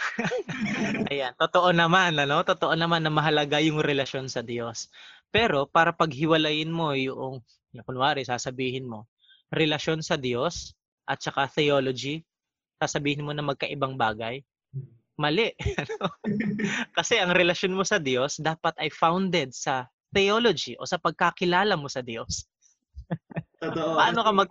Ayan, 1.12 1.36
totoo 1.36 1.70
naman, 1.74 2.16
ano? 2.16 2.40
Totoo 2.42 2.72
naman 2.74 3.04
na 3.04 3.12
mahalaga 3.12 3.60
yung 3.60 3.82
relasyon 3.82 4.30
sa 4.30 4.40
Diyos. 4.40 4.88
Pero 5.30 5.68
para 5.68 5.94
paghiwalayin 5.94 6.72
mo 6.72 6.96
yung, 6.96 7.44
yung 7.74 7.86
kunwari, 7.86 8.26
sasabihin 8.26 8.88
mo, 8.88 9.06
relasyon 9.52 10.02
sa 10.02 10.18
Diyos 10.18 10.74
at 11.06 11.22
saka 11.22 11.46
theology, 11.50 12.22
sasabihin 12.80 13.26
mo 13.26 13.34
na 13.34 13.44
magkaibang 13.44 13.94
bagay, 13.94 14.42
mali. 15.20 15.52
Kasi 16.96 17.20
ang 17.20 17.36
relasyon 17.36 17.76
mo 17.76 17.84
sa 17.84 18.00
Diyos 18.00 18.40
dapat 18.40 18.72
ay 18.80 18.88
founded 18.88 19.52
sa 19.52 19.92
theology 20.10 20.74
o 20.80 20.88
sa 20.88 20.96
pagkakilala 20.96 21.76
mo 21.76 21.86
sa 21.86 22.00
Diyos. 22.00 22.48
Totoo. 23.60 23.92
paano 23.92 24.24
ka 24.24 24.32
mag 24.32 24.50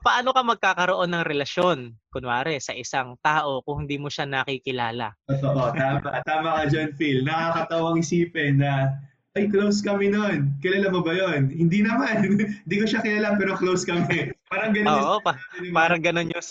paano 0.00 0.30
ka 0.32 0.40
magkakaroon 0.40 1.12
ng 1.12 1.28
relasyon 1.28 1.92
kunwari 2.08 2.56
sa 2.56 2.72
isang 2.72 3.20
tao 3.20 3.60
kung 3.60 3.84
hindi 3.84 4.00
mo 4.00 4.08
siya 4.08 4.24
nakikilala? 4.24 5.12
Totoo, 5.28 5.76
tama. 5.76 6.24
Tama 6.24 6.48
ka 6.56 6.62
John 6.72 6.90
Phil. 6.96 7.20
Nakakatawang 7.20 8.00
isipin 8.00 8.64
na 8.64 8.96
ay, 9.36 9.52
close 9.52 9.84
kami 9.84 10.08
noon. 10.08 10.56
Kilala 10.64 10.88
mo 10.88 11.04
ba 11.04 11.12
yon? 11.12 11.52
Hindi 11.52 11.84
naman. 11.84 12.24
Hindi 12.64 12.76
ko 12.80 12.84
siya 12.88 13.04
kilala 13.04 13.36
pero 13.36 13.52
close 13.60 13.84
kami. 13.84 14.32
Parang 14.48 14.72
ganun. 14.72 14.96
Oo, 14.96 15.16
pa, 15.20 15.36
parang 15.76 16.00
ganun 16.00 16.32
yung 16.32 16.44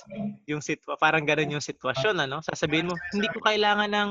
yung 0.45 0.61
sitwa, 0.61 0.93
parang 0.99 1.25
ganun 1.25 1.57
yung 1.57 1.65
sitwasyon 1.65 2.27
ano. 2.27 2.45
Sasabihin 2.45 2.91
mo, 2.91 2.95
hindi 3.15 3.31
ko 3.31 3.39
kailangan 3.39 3.87
ng 3.87 4.09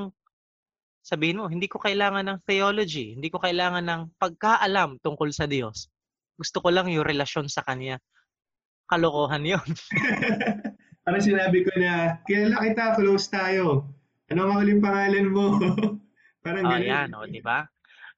sabihin 1.04 1.38
mo, 1.38 1.52
hindi 1.52 1.69
ko 1.69 1.76
kailangan 1.76 2.25
ng 2.25 2.38
theology, 2.49 3.12
hindi 3.12 3.28
ko 3.28 3.37
kailangan 3.37 3.85
ng 3.85 4.00
pagkaalam 4.16 4.97
tungkol 5.04 5.28
sa 5.37 5.45
Diyos. 5.45 5.93
Gusto 6.35 6.64
ko 6.64 6.73
lang 6.73 6.88
yung 6.88 7.04
relasyon 7.04 7.52
sa 7.52 7.61
Kanya. 7.61 8.00
Kalokohan 8.88 9.45
yon. 9.45 9.69
Parang 11.04 11.21
sinabi 11.21 11.61
ko 11.62 11.73
na, 11.76 12.25
kilala 12.25 12.64
kita, 12.64 12.97
close 12.97 13.28
tayo. 13.28 13.93
Ano 14.33 14.49
uling 14.57 14.81
pangalan 14.81 15.28
mo? 15.28 15.61
Parang 16.45 16.64
oh, 16.64 16.73
ganun. 16.73 16.88
yan, 16.88 17.09
o, 17.12 17.28
di 17.28 17.45
ba? 17.45 17.69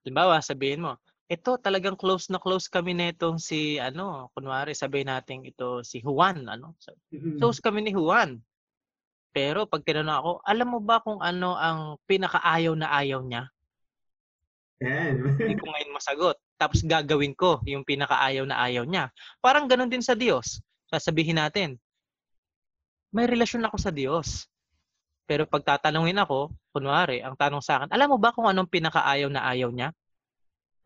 Halimbawa, 0.07 0.39
sabihin 0.39 0.87
mo, 0.87 0.95
ito 1.27 1.59
talagang 1.59 1.99
close 1.99 2.31
na 2.31 2.39
close 2.39 2.71
kami 2.71 2.95
netong 2.95 3.43
si 3.43 3.83
ano, 3.83 4.31
kunwari 4.39 4.71
sabihin 4.71 5.11
natin 5.11 5.43
ito 5.43 5.83
si 5.83 5.99
Juan, 5.99 6.47
ano? 6.47 6.79
Mm-mm. 7.11 7.43
Close 7.43 7.59
kami 7.59 7.83
ni 7.83 7.91
Juan. 7.91 8.39
Pero 9.35 9.67
pag 9.67 9.83
tinanong 9.83 10.17
ako, 10.23 10.31
alam 10.47 10.69
mo 10.71 10.79
ba 10.79 11.03
kung 11.03 11.19
ano 11.19 11.59
ang 11.59 11.99
pinakaayaw 12.07 12.79
na 12.79 12.89
ayaw 12.95 13.19
niya? 13.27 13.51
Yan. 14.87 15.35
Hindi 15.35 15.59
ko 15.59 15.75
ngayon 15.75 15.91
masagot. 15.91 16.39
Tapos 16.55 16.87
gagawin 16.87 17.35
ko 17.35 17.59
yung 17.67 17.83
pinakaayaw 17.83 18.47
na 18.47 18.63
ayaw 18.63 18.87
niya. 18.87 19.11
Parang 19.43 19.67
ganun 19.67 19.91
din 19.91 20.07
sa 20.07 20.15
Diyos. 20.15 20.63
Sasabihin 20.87 21.43
natin, 21.43 21.75
may 23.11 23.27
relasyon 23.27 23.67
ako 23.67 23.77
sa 23.83 23.91
Diyos. 23.91 24.47
Pero 25.27 25.43
pag 25.45 25.67
tatanungin 25.67 26.23
ako, 26.23 26.55
kunwari, 26.71 27.19
ang 27.19 27.35
tanong 27.35 27.59
sa 27.59 27.83
akin, 27.83 27.91
alam 27.91 28.09
mo 28.15 28.17
ba 28.17 28.31
kung 28.31 28.47
anong 28.47 28.71
pinakaayaw 28.71 29.27
na 29.27 29.43
ayaw 29.51 29.75
niya? 29.75 29.91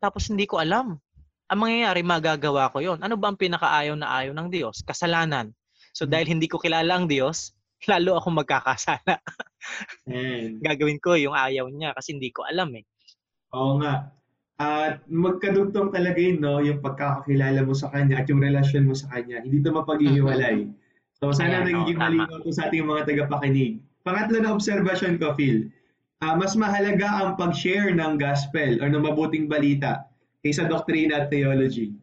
Tapos 0.01 0.25
hindi 0.33 0.49
ko 0.49 0.57
alam. 0.57 0.97
Ang 1.45 1.59
mangyayari, 1.61 2.01
magagawa 2.01 2.73
ko 2.73 2.81
yon. 2.81 2.97
Ano 3.05 3.21
ba 3.21 3.29
ang 3.29 3.37
pinakaayaw 3.37 3.93
na 3.93 4.09
ayaw 4.09 4.33
ng 4.33 4.49
Diyos? 4.49 4.81
Kasalanan. 4.81 5.53
So 5.93 6.09
dahil 6.09 6.25
hindi 6.25 6.49
ko 6.49 6.57
kilala 6.57 6.97
ang 6.97 7.05
Diyos, 7.05 7.53
lalo 7.91 8.17
ako 8.17 8.41
magkakasala. 8.41 9.21
Yan. 10.09 10.57
Gagawin 10.65 10.97
ko 10.97 11.13
yung 11.13 11.37
ayaw 11.37 11.69
niya 11.69 11.93
kasi 11.93 12.17
hindi 12.17 12.33
ko 12.33 12.41
alam 12.49 12.73
eh. 12.73 12.83
Oo 13.53 13.77
nga. 13.77 14.09
At 14.61 15.05
magkadugtong 15.09 15.89
talaga 15.89 16.21
yun, 16.21 16.37
no? 16.37 16.61
Yung 16.61 16.85
pagkakakilala 16.85 17.65
mo 17.65 17.73
sa 17.73 17.89
kanya 17.89 18.21
at 18.21 18.29
yung 18.29 18.41
relasyon 18.41 18.85
mo 18.85 18.93
sa 18.93 19.09
kanya. 19.09 19.41
Hindi 19.41 19.61
ito 19.61 19.73
mapaghihiwalay. 19.73 20.69
So 21.17 21.29
sana 21.33 21.61
Ayan, 21.61 21.65
nagiging 21.69 21.97
tama. 22.01 22.25
malinaw 22.25 22.41
to 22.41 22.49
sa 22.49 22.69
ating 22.69 22.85
mga 22.85 23.05
tagapakinig. 23.05 23.81
Pangatlo 24.01 24.41
na 24.41 24.53
observation 24.53 25.21
ko, 25.21 25.37
Phil. 25.37 25.69
Ah, 26.21 26.37
mas 26.37 26.53
mahalaga 26.53 27.09
ang 27.21 27.33
pag-share 27.33 27.93
ng 27.97 28.17
gospel 28.21 28.77
or 28.81 28.89
ng 28.89 29.01
mabuting 29.01 29.49
balita 29.49 30.05
kaysa 30.45 30.69
doktrina 30.69 31.25
at 31.25 31.33
theology. 31.33 31.93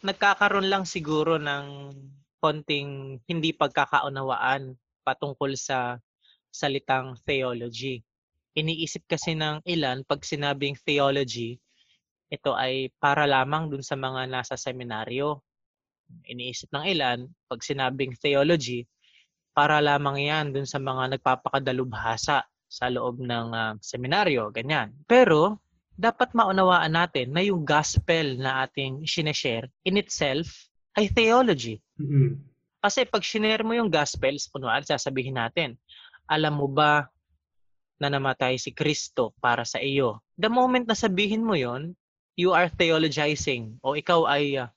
Nagkakaroon 0.00 0.72
lang 0.72 0.88
siguro 0.88 1.36
ng 1.36 1.92
konting 2.40 3.20
hindi 3.28 3.52
pagkakaunawaan 3.52 4.74
patungkol 5.04 5.52
sa 5.54 6.00
salitang 6.52 7.16
theology. 7.24 8.00
Iniisip 8.52 9.08
kasi 9.08 9.32
ng 9.32 9.64
ilan 9.64 10.04
pag 10.04 10.20
sinabing 10.24 10.76
theology, 10.76 11.56
ito 12.28 12.52
ay 12.56 12.92
para 13.00 13.28
lamang 13.28 13.68
dun 13.68 13.84
sa 13.84 13.96
mga 13.96 14.28
nasa 14.28 14.56
seminaryo. 14.56 15.40
Iniisip 16.28 16.68
ng 16.72 16.84
ilan 16.88 17.18
pag 17.48 17.60
sinabing 17.64 18.12
theology, 18.16 18.84
para 19.52 19.80
lamang 19.84 20.18
yan 20.20 20.46
dun 20.52 20.64
sa 20.64 20.80
mga 20.80 21.16
nagpapakadalubhasa 21.16 22.44
sa 22.72 22.86
loob 22.88 23.20
ng 23.20 23.48
ah, 23.52 23.76
seminaryo, 23.84 24.48
ganyan. 24.48 24.96
Pero 25.04 25.60
dapat 25.92 26.32
maunawaan 26.32 26.96
natin 26.96 27.36
na 27.36 27.44
yung 27.44 27.68
gospel 27.68 28.40
na 28.40 28.64
ating 28.64 29.04
sineshare 29.04 29.68
in 29.84 30.00
itself 30.00 30.48
ay 30.96 31.12
theology. 31.12 31.84
Mm-mm. 32.00 32.40
Kasi 32.82 33.06
pag 33.06 33.22
shinare 33.22 33.62
mo 33.62 33.76
yung 33.76 33.92
gospels, 33.92 34.48
kunwari 34.50 34.82
sasabihin 34.82 35.38
natin, 35.38 35.78
alam 36.26 36.58
mo 36.58 36.66
ba 36.66 37.06
na 38.00 38.10
namatay 38.10 38.58
si 38.58 38.74
Kristo 38.74 39.36
para 39.38 39.62
sa 39.62 39.78
iyo? 39.78 40.18
The 40.34 40.50
moment 40.50 40.88
na 40.88 40.98
sabihin 40.98 41.46
mo 41.46 41.54
yon, 41.54 41.94
you 42.34 42.50
are 42.56 42.72
theologizing 42.72 43.76
o 43.84 43.94
ikaw 43.94 44.26
ay 44.26 44.64
ah, 44.64 44.72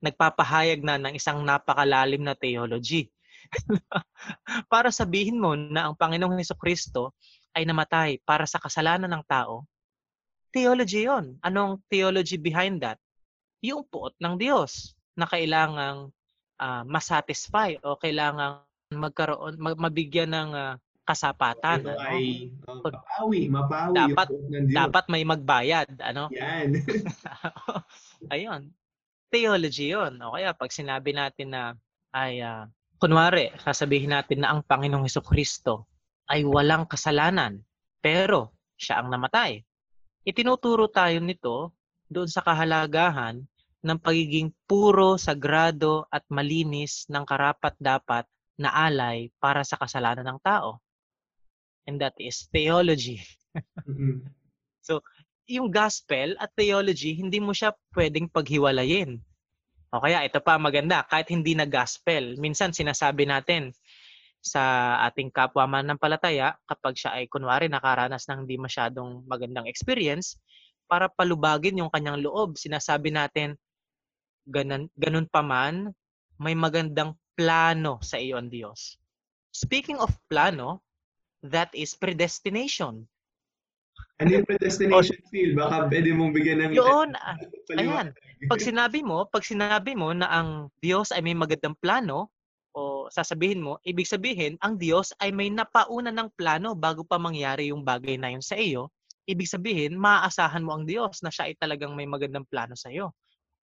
nagpapahayag 0.00 0.80
na 0.82 0.96
ng 0.98 1.14
isang 1.16 1.44
napakalalim 1.44 2.24
na 2.24 2.34
theology. 2.34 3.12
para 4.72 4.90
sabihin 4.90 5.38
mo 5.38 5.54
na 5.54 5.88
ang 5.88 5.94
Panginoong 5.94 6.38
Heso 6.38 6.54
Kristo 6.54 7.14
ay 7.52 7.64
namatay 7.64 8.20
para 8.22 8.44
sa 8.44 8.60
kasalanan 8.60 9.08
ng 9.08 9.24
tao, 9.24 9.64
theology 10.50 11.04
yon. 11.04 11.36
Anong 11.40 11.80
theology 11.88 12.36
behind 12.36 12.80
that? 12.80 12.96
Yung 13.60 13.84
puot 13.84 14.12
ng 14.20 14.36
Diyos 14.36 14.92
na 15.16 15.24
kailangang 15.24 16.12
ah, 16.56 16.84
masatisfy 16.84 17.76
o 17.80 17.96
kailangang 17.96 18.60
magkaroon 18.92 19.56
mag- 19.58 19.80
mabigyan 19.80 20.30
ng 20.30 20.50
ah, 20.52 20.74
kasapatan 21.06 21.86
Ito 21.86 21.94
ano? 21.94 22.02
ay 22.02 22.50
uh, 22.66 22.82
mapawi, 22.82 23.40
mapawi 23.46 23.94
Dapat- 23.94 24.30
yung 24.34 24.42
puot 24.42 24.50
ng 24.50 24.64
Diyos. 24.66 24.76
dapat 24.76 25.04
may 25.06 25.22
magbayad 25.22 25.88
ano 26.02 26.24
Yan. 26.34 26.68
ayun 28.34 28.62
theology 29.30 29.94
yon 29.94 30.18
o 30.18 30.34
kaya 30.34 30.50
pag 30.50 30.74
sinabi 30.74 31.14
natin 31.14 31.54
na 31.54 31.62
ay 32.10 32.42
ah, 32.42 32.66
kunwari 32.96 33.52
sasabihin 33.60 34.16
natin 34.16 34.44
na 34.44 34.56
ang 34.56 34.60
Panginoong 34.64 35.04
Heso 35.04 35.20
Kristo 35.20 35.88
ay 36.26 36.42
walang 36.42 36.88
kasalanan 36.88 37.60
pero 38.00 38.56
siya 38.76 39.00
ang 39.00 39.12
namatay 39.12 39.62
itinuturo 40.26 40.90
tayo 40.90 41.22
nito 41.22 41.70
doon 42.10 42.26
sa 42.26 42.42
kahalagahan 42.42 43.46
ng 43.86 43.98
pagiging 44.02 44.50
puro, 44.66 45.14
sagrado 45.14 46.10
at 46.10 46.26
malinis 46.26 47.06
ng 47.06 47.22
karapat-dapat 47.22 48.26
na 48.58 48.74
alay 48.74 49.30
para 49.38 49.62
sa 49.62 49.78
kasalanan 49.78 50.26
ng 50.26 50.38
tao. 50.42 50.82
And 51.86 52.02
that 52.02 52.18
is 52.18 52.50
theology. 52.50 53.22
Mm-mm. 53.86 54.26
Yung 55.46 55.70
gospel 55.70 56.34
at 56.42 56.50
theology, 56.58 57.14
hindi 57.14 57.38
mo 57.38 57.54
siya 57.54 57.70
pwedeng 57.94 58.26
paghiwalayin. 58.26 59.22
O 59.94 60.02
kaya, 60.02 60.26
ito 60.26 60.42
pa 60.42 60.58
maganda, 60.58 61.06
kahit 61.06 61.30
hindi 61.30 61.54
na 61.54 61.68
gospel, 61.68 62.34
minsan 62.36 62.74
sinasabi 62.74 63.26
natin 63.26 63.70
sa 64.42 64.94
ating 65.10 65.30
kapwa 65.30 65.66
mananampalataya, 65.66 66.58
kapag 66.66 66.94
siya 66.98 67.18
ay 67.18 67.26
kunwari 67.26 67.66
nakaranas 67.66 68.26
ng 68.26 68.46
hindi 68.46 68.58
masyadong 68.58 69.26
magandang 69.26 69.66
experience, 69.70 70.38
para 70.86 71.10
palubagin 71.10 71.82
yung 71.82 71.90
kanyang 71.90 72.22
loob, 72.22 72.54
sinasabi 72.54 73.10
natin, 73.10 73.58
ganun, 74.46 74.86
ganun 74.94 75.26
pa 75.26 75.42
man, 75.42 75.90
may 76.38 76.54
magandang 76.54 77.18
plano 77.34 77.98
sa 78.02 78.22
iyo 78.22 78.38
ang 78.38 78.48
Diyos. 78.48 78.98
Speaking 79.50 79.98
of 79.98 80.14
plano, 80.30 80.82
that 81.42 81.70
is 81.74 81.98
predestination. 81.98 83.10
Ano 84.16 84.32
yung 84.32 84.48
predestination 84.48 85.20
feel? 85.28 85.52
Baka 85.52 85.92
pwede 85.92 86.16
mong 86.16 86.32
bigyan 86.32 86.64
ng 86.64 86.72
Yun, 86.72 87.12
paliwanag. 87.68 88.16
ayan. 88.16 88.48
Pag 88.48 88.60
sinabi 88.64 89.04
mo, 89.04 89.28
pag 89.28 89.44
sinabi 89.44 89.92
mo 89.92 90.16
na 90.16 90.28
ang 90.32 90.72
Diyos 90.80 91.12
ay 91.12 91.20
may 91.20 91.36
magandang 91.36 91.76
plano, 91.76 92.32
o 92.76 93.08
sasabihin 93.12 93.60
mo, 93.60 93.80
ibig 93.84 94.08
sabihin, 94.08 94.56
ang 94.60 94.76
Diyos 94.76 95.12
ay 95.20 95.32
may 95.32 95.48
napauna 95.48 96.12
ng 96.12 96.28
plano 96.36 96.76
bago 96.76 97.04
pa 97.04 97.16
mangyari 97.16 97.72
yung 97.72 97.84
bagay 97.84 98.20
na 98.20 98.32
yun 98.32 98.44
sa 98.44 98.56
iyo. 98.56 98.92
ibig 99.26 99.50
sabihin, 99.50 99.98
maaasahan 99.98 100.62
mo 100.62 100.78
ang 100.78 100.86
Diyos 100.86 101.18
na 101.18 101.34
siya 101.34 101.50
ay 101.50 101.58
talagang 101.58 101.98
may 101.98 102.06
magandang 102.06 102.46
plano 102.46 102.78
sa 102.78 102.94
iyo. 102.94 103.10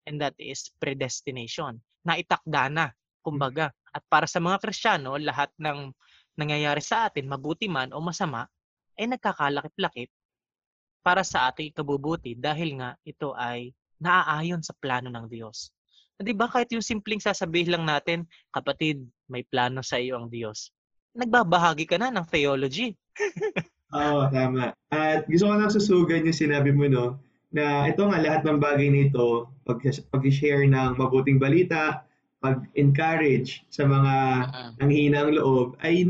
And 0.03 0.19
that 0.19 0.35
is 0.35 0.67
predestination. 0.75 1.79
Naitakda 2.03 2.67
na, 2.67 2.91
kumbaga. 3.23 3.71
At 3.95 4.03
para 4.11 4.27
sa 4.27 4.43
mga 4.43 4.59
Kristiyano, 4.59 5.15
lahat 5.15 5.55
ng 5.55 5.95
nangyayari 6.35 6.83
sa 6.83 7.07
atin, 7.07 7.31
mabuti 7.31 7.71
man 7.71 7.95
o 7.95 8.03
masama, 8.03 8.43
ay 8.99 9.07
nagkakalakip-lakip 9.07 10.11
para 11.03 11.21
sa 11.21 11.51
ating 11.51 11.75
ikabubuti 11.75 12.33
dahil 12.33 12.79
nga 12.79 12.95
ito 13.03 13.35
ay 13.35 13.75
naaayon 13.99 14.63
sa 14.63 14.73
plano 14.79 15.11
ng 15.11 15.27
Diyos. 15.27 15.69
Di 16.23 16.31
ba 16.31 16.47
kahit 16.47 16.71
yung 16.71 16.85
simpleng 16.85 17.19
sasabihin 17.19 17.75
lang 17.75 17.83
natin, 17.83 18.23
kapatid, 18.55 19.03
may 19.27 19.43
plano 19.43 19.83
sa 19.83 19.99
iyo 19.99 20.15
ang 20.15 20.31
Diyos. 20.31 20.71
Nagbabahagi 21.13 21.83
ka 21.83 21.99
na 21.99 22.09
ng 22.09 22.25
theology. 22.31 22.95
Oo, 23.93 24.25
tama. 24.31 24.73
At 24.89 25.27
gusto 25.27 25.51
ko 25.51 25.53
lang 25.53 25.69
susugan 25.69 26.25
yung 26.25 26.33
sinabi 26.33 26.71
mo, 26.73 26.87
no, 26.87 27.19
na 27.53 27.85
ito 27.85 28.01
nga 28.07 28.17
lahat 28.17 28.41
ng 28.47 28.57
bagay 28.57 28.89
nito, 28.89 29.51
pag, 29.67 29.83
pag-share 30.09 30.65
ng 30.65 30.97
mabuting 30.97 31.37
balita, 31.37 32.01
pag-encourage 32.41 33.63
sa 33.69 33.85
mga 33.85 34.13
nanghihina 34.81 35.23
ang 35.23 35.31
loob, 35.37 35.77
ay 35.85 36.03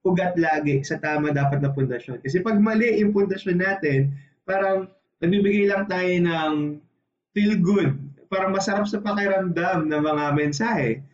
nakaugat 0.00 0.32
lagi 0.40 0.80
sa 0.80 0.96
tama 0.96 1.28
dapat 1.28 1.60
na 1.60 1.68
pundasyon. 1.76 2.24
Kasi 2.24 2.40
pag 2.40 2.56
mali 2.56 3.04
yung 3.04 3.12
pundasyon 3.12 3.60
natin, 3.60 4.16
parang 4.48 4.88
nagbibigay 5.20 5.68
lang 5.68 5.84
tayo 5.92 6.08
ng 6.08 6.80
feel 7.36 7.60
good, 7.60 7.92
parang 8.32 8.56
masarap 8.56 8.88
sa 8.88 9.04
pakiramdam 9.04 9.92
ng 9.92 10.02
mga 10.02 10.24
mensahe. 10.32 11.04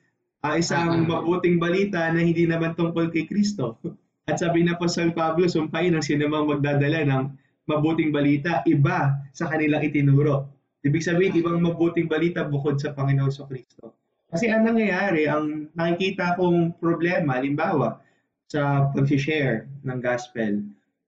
Uh, 0.47 0.55
isang 0.55 1.11
mabuting 1.11 1.59
balita 1.59 2.07
na 2.15 2.23
hindi 2.23 2.47
naman 2.47 2.79
tungkol 2.79 3.11
kay 3.11 3.27
Kristo. 3.27 3.75
At 4.31 4.39
sabi 4.39 4.63
na 4.63 4.79
po 4.79 4.87
San 4.87 5.11
Pablo, 5.11 5.51
sumpayin 5.51 5.99
ang 5.99 6.07
sinamang 6.07 6.47
magdadala 6.47 7.03
ng 7.03 7.23
mabuting 7.67 8.15
balita, 8.15 8.63
iba 8.71 9.19
sa 9.35 9.51
kanilang 9.51 9.83
itinuro. 9.83 10.47
Ibig 10.87 11.03
sabihin, 11.03 11.35
ibang 11.43 11.59
mabuting 11.59 12.07
balita 12.07 12.47
bukod 12.47 12.79
sa 12.79 12.95
Panginoon 12.95 13.35
sa 13.35 13.51
Kristo. 13.51 13.99
Kasi 14.31 14.51
ang 14.51 14.67
nangyayari, 14.67 15.27
ang 15.27 15.71
nakikita 15.75 16.39
kong 16.39 16.79
problema, 16.79 17.39
limbawa, 17.43 18.06
sa 18.47 18.91
pag-share 18.95 19.67
ng 19.83 19.99
gospel, 19.99 20.63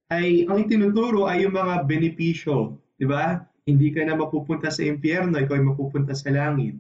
ay 0.09 0.49
ang 0.49 0.64
itinuturo 0.64 1.28
ay 1.28 1.45
yung 1.45 1.54
mga 1.54 1.85
benepisyo, 1.85 2.75
di 2.97 3.04
ba? 3.04 3.45
Hindi 3.68 3.92
ka 3.92 4.09
na 4.09 4.16
mapupunta 4.16 4.73
sa 4.73 4.80
impyerno, 4.80 5.37
ikaw 5.37 5.61
ay 5.61 5.64
mapupunta 5.68 6.16
sa 6.16 6.33
langit. 6.33 6.75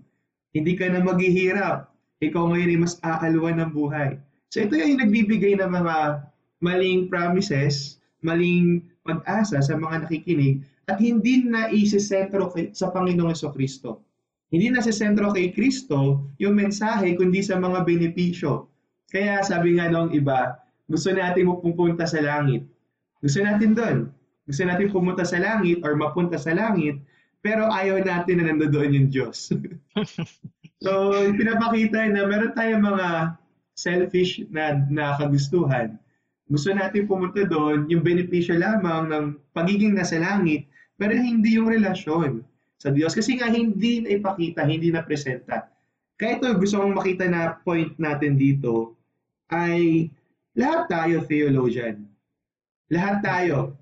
Hindi 0.56 0.72
ka 0.74 0.88
na 0.88 1.04
maghihirap, 1.04 1.92
ikaw 2.24 2.48
ngayon 2.50 2.72
ay 2.72 2.78
mas 2.80 2.96
aaluan 3.04 3.60
ng 3.60 3.70
buhay. 3.76 4.16
So 4.48 4.64
ito 4.64 4.74
yung 4.74 4.98
nagbibigay 5.04 5.60
ng 5.60 5.68
mga 5.68 6.24
maling 6.64 7.12
promises, 7.12 8.00
maling 8.24 8.82
pag-asa 9.04 9.60
sa 9.60 9.74
mga 9.76 10.08
nakikinig 10.08 10.64
at 10.88 10.96
hindi 10.98 11.44
na 11.44 11.68
isisentro 11.68 12.50
sa 12.72 12.88
Panginoong 12.88 13.30
Yeso 13.30 13.52
Kristo. 13.52 14.00
Hindi 14.48 14.72
na 14.72 14.80
sentro 14.80 15.28
kay 15.36 15.52
Kristo 15.52 16.24
yung 16.40 16.56
mensahe 16.56 17.12
kundi 17.12 17.44
sa 17.44 17.60
mga 17.60 17.84
benepisyo. 17.84 18.64
Kaya 19.08 19.40
sabi 19.40 19.80
nga 19.80 19.88
nung 19.88 20.12
iba, 20.12 20.60
gusto 20.84 21.12
natin 21.12 21.48
pupunta 21.48 22.04
sa 22.04 22.20
langit. 22.20 22.64
Gusto 23.24 23.40
natin 23.40 23.72
doon. 23.72 23.96
Gusto 24.48 24.64
natin 24.64 24.88
pumunta 24.88 25.28
sa 25.28 25.36
langit 25.36 25.84
or 25.84 25.92
mapunta 25.92 26.40
sa 26.40 26.56
langit, 26.56 26.96
pero 27.44 27.68
ayaw 27.68 28.00
natin 28.00 28.40
na 28.40 28.48
nandoon 28.48 28.96
yung 28.96 29.08
Diyos. 29.12 29.52
so, 30.84 30.90
pinapakita 31.36 32.08
na 32.08 32.24
meron 32.24 32.56
tayong 32.56 32.80
mga 32.80 33.36
selfish 33.76 34.40
na, 34.48 34.80
na 34.88 35.20
kagustuhan. 35.20 36.00
Gusto 36.48 36.72
natin 36.72 37.04
pumunta 37.04 37.44
doon, 37.44 37.84
yung 37.92 38.00
benepisyo 38.00 38.56
lamang 38.56 39.12
ng 39.12 39.24
pagiging 39.52 39.92
nasa 39.92 40.16
langit, 40.16 40.64
pero 40.96 41.12
hindi 41.12 41.60
yung 41.60 41.68
relasyon 41.68 42.40
sa 42.80 42.88
Diyos. 42.88 43.12
Kasi 43.12 43.36
nga 43.36 43.52
hindi 43.52 44.00
na 44.00 44.16
ipakita, 44.16 44.64
hindi 44.64 44.88
na 44.88 45.04
presenta. 45.04 45.68
Kaya 46.16 46.40
ito, 46.40 46.48
gusto 46.56 46.80
kong 46.80 46.96
makita 46.96 47.28
na 47.28 47.60
point 47.62 47.92
natin 48.00 48.40
dito 48.40 48.97
ay 49.52 50.08
lahat 50.56 50.90
tayo 50.90 51.16
theologian. 51.24 52.04
Lahat 52.92 53.20
tayo. 53.24 53.76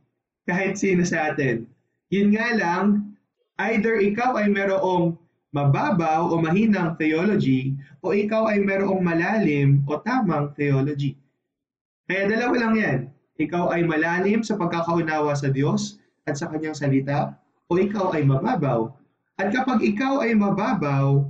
Kahit 0.46 0.78
sino 0.78 1.02
sa 1.02 1.34
atin. 1.34 1.66
Yun 2.12 2.30
nga 2.38 2.54
lang, 2.54 3.16
either 3.58 3.98
ikaw 3.98 4.38
ay 4.38 4.46
merong 4.46 5.18
mababaw 5.50 6.30
o 6.30 6.38
mahinang 6.38 6.94
theology 7.00 7.74
o 8.04 8.12
ikaw 8.12 8.46
ay 8.52 8.62
merong 8.62 9.02
malalim 9.02 9.82
o 9.90 9.98
tamang 9.98 10.52
theology. 10.54 11.18
Kaya 12.06 12.30
dalawa 12.30 12.54
lang 12.60 12.74
yan. 12.76 12.98
Ikaw 13.40 13.74
ay 13.74 13.82
malalim 13.82 14.46
sa 14.46 14.54
pagkakaunawa 14.54 15.34
sa 15.34 15.50
Diyos 15.50 15.98
at 16.28 16.38
sa 16.38 16.46
kanyang 16.46 16.78
salita 16.78 17.34
o 17.66 17.80
ikaw 17.80 18.14
ay 18.14 18.22
mababaw. 18.22 18.92
At 19.36 19.50
kapag 19.50 19.82
ikaw 19.82 20.22
ay 20.22 20.38
mababaw, 20.38 21.26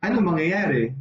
ano 0.00 0.16
mangyayari? 0.24 0.93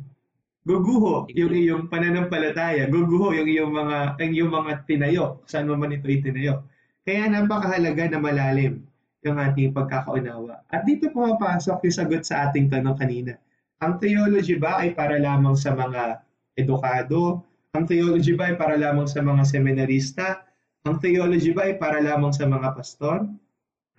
Guguho 0.63 1.28
yung 1.36 1.52
iyong 1.52 1.84
pananampalataya, 1.91 2.88
guguho 2.88 3.36
yung 3.36 3.49
iyong 3.52 3.71
mga 3.76 3.97
ang 4.15 4.32
iyong 4.32 4.52
mga 4.52 4.71
tinayo, 4.88 5.43
saan 5.43 5.67
mo 5.67 5.76
man 5.76 5.91
ito 5.91 6.08
itinayo. 6.08 6.63
Kaya 7.04 7.28
napakahalaga 7.28 8.08
na 8.08 8.19
malalim 8.23 8.80
yung 9.28 9.39
ating 9.39 9.76
pagkakaunawa. 9.76 10.63
At 10.71 10.88
dito 10.88 11.12
pumapasok 11.12 11.84
yung 11.84 11.95
sagot 11.95 12.23
sa 12.23 12.47
ating 12.47 12.71
tanong 12.71 12.95
kanina. 12.95 13.36
Ang 13.84 13.99
theology 13.99 14.56
ba 14.56 14.80
ay 14.80 14.95
para 14.95 15.19
lamang 15.19 15.60
sa 15.60 15.76
mga 15.76 16.23
edukado? 16.56 17.43
Ang 17.76 17.84
theology 17.84 18.32
ba 18.32 18.52
ay 18.52 18.56
para 18.56 18.80
lamang 18.80 19.08
sa 19.08 19.19
mga 19.19 19.43
seminarista? 19.43 20.47
Ang 20.88 20.99
theology 21.04 21.52
ba 21.52 21.67
ay 21.67 21.76
para 21.76 21.99
lamang 21.99 22.32
sa 22.32 22.47
mga 22.47 22.71
pastor? 22.71 23.28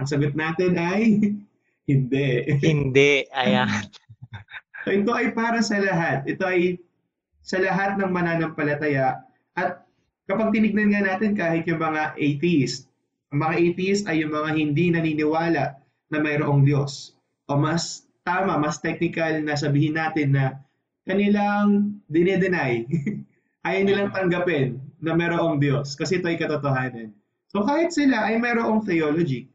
Ang 0.01 0.07
sagot 0.09 0.33
natin 0.33 0.81
ay 0.81 1.21
hindi. 1.91 2.29
Hindi, 2.65 3.29
ayan. 3.37 3.69
so 4.85 4.93
ito 4.93 5.11
ay 5.11 5.33
para 5.33 5.65
sa 5.65 5.81
lahat. 5.81 6.29
Ito 6.29 6.45
ay 6.45 6.79
sa 7.45 7.61
lahat 7.61 8.01
ng 8.01 8.09
mananampalataya. 8.13 9.21
At 9.57 9.85
kapag 10.29 10.53
tinignan 10.57 10.93
nga 10.93 11.03
natin 11.05 11.37
kahit 11.37 11.69
yung 11.69 11.81
mga 11.81 12.17
atheist, 12.17 12.89
ang 13.33 13.45
mga 13.45 13.55
atheist 13.61 14.05
ay 14.09 14.25
yung 14.25 14.33
mga 14.33 14.51
hindi 14.57 14.95
naniniwala 14.95 15.77
na 16.09 16.19
mayroong 16.21 16.65
Diyos. 16.65 17.19
O 17.51 17.61
mas 17.61 18.09
tama, 18.25 18.57
mas 18.57 18.81
technical 18.81 19.45
na 19.45 19.59
sabihin 19.59 20.01
natin 20.01 20.33
na 20.33 20.57
kanilang 21.05 22.01
dinedenay. 22.09 22.89
Ayaw 23.69 23.83
nilang 23.85 24.13
tanggapin 24.13 24.81
na 25.01 25.13
mayroong 25.13 25.61
Diyos 25.61 25.93
kasi 25.97 26.21
ito 26.21 26.29
ay 26.29 26.41
katotohanan. 26.41 27.13
So 27.53 27.65
kahit 27.65 27.93
sila 27.93 28.25
ay 28.29 28.41
mayroong 28.41 28.85
theology. 28.89 29.53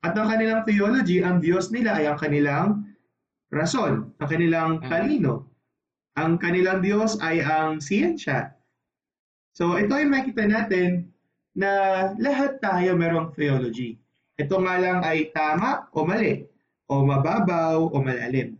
At 0.00 0.16
ang 0.16 0.32
kanilang 0.32 0.64
theology, 0.64 1.20
ang 1.20 1.44
Diyos 1.44 1.68
nila 1.68 1.96
ay 1.96 2.08
ang 2.08 2.16
kanilang 2.20 2.88
rason, 3.50 4.14
ang 4.18 4.28
kanilang 4.30 4.72
mm. 4.80 4.88
talino. 4.88 5.46
Ang 6.18 6.38
kanilang 6.42 6.82
Diyos 6.82 7.18
ay 7.22 7.42
ang 7.42 7.78
siyensya. 7.78 8.54
So 9.54 9.78
ito 9.78 9.94
ay 9.94 10.06
makita 10.06 10.46
natin 10.46 11.10
na 11.54 11.70
lahat 12.18 12.62
tayo 12.62 12.94
merong 12.94 13.34
theology. 13.34 13.98
Ito 14.38 14.56
nga 14.62 14.80
lang 14.80 14.98
ay 15.04 15.34
tama 15.34 15.90
o 15.92 16.06
mali, 16.06 16.46
o 16.88 17.04
mababaw 17.04 17.92
o 17.92 17.96
malalim. 18.00 18.56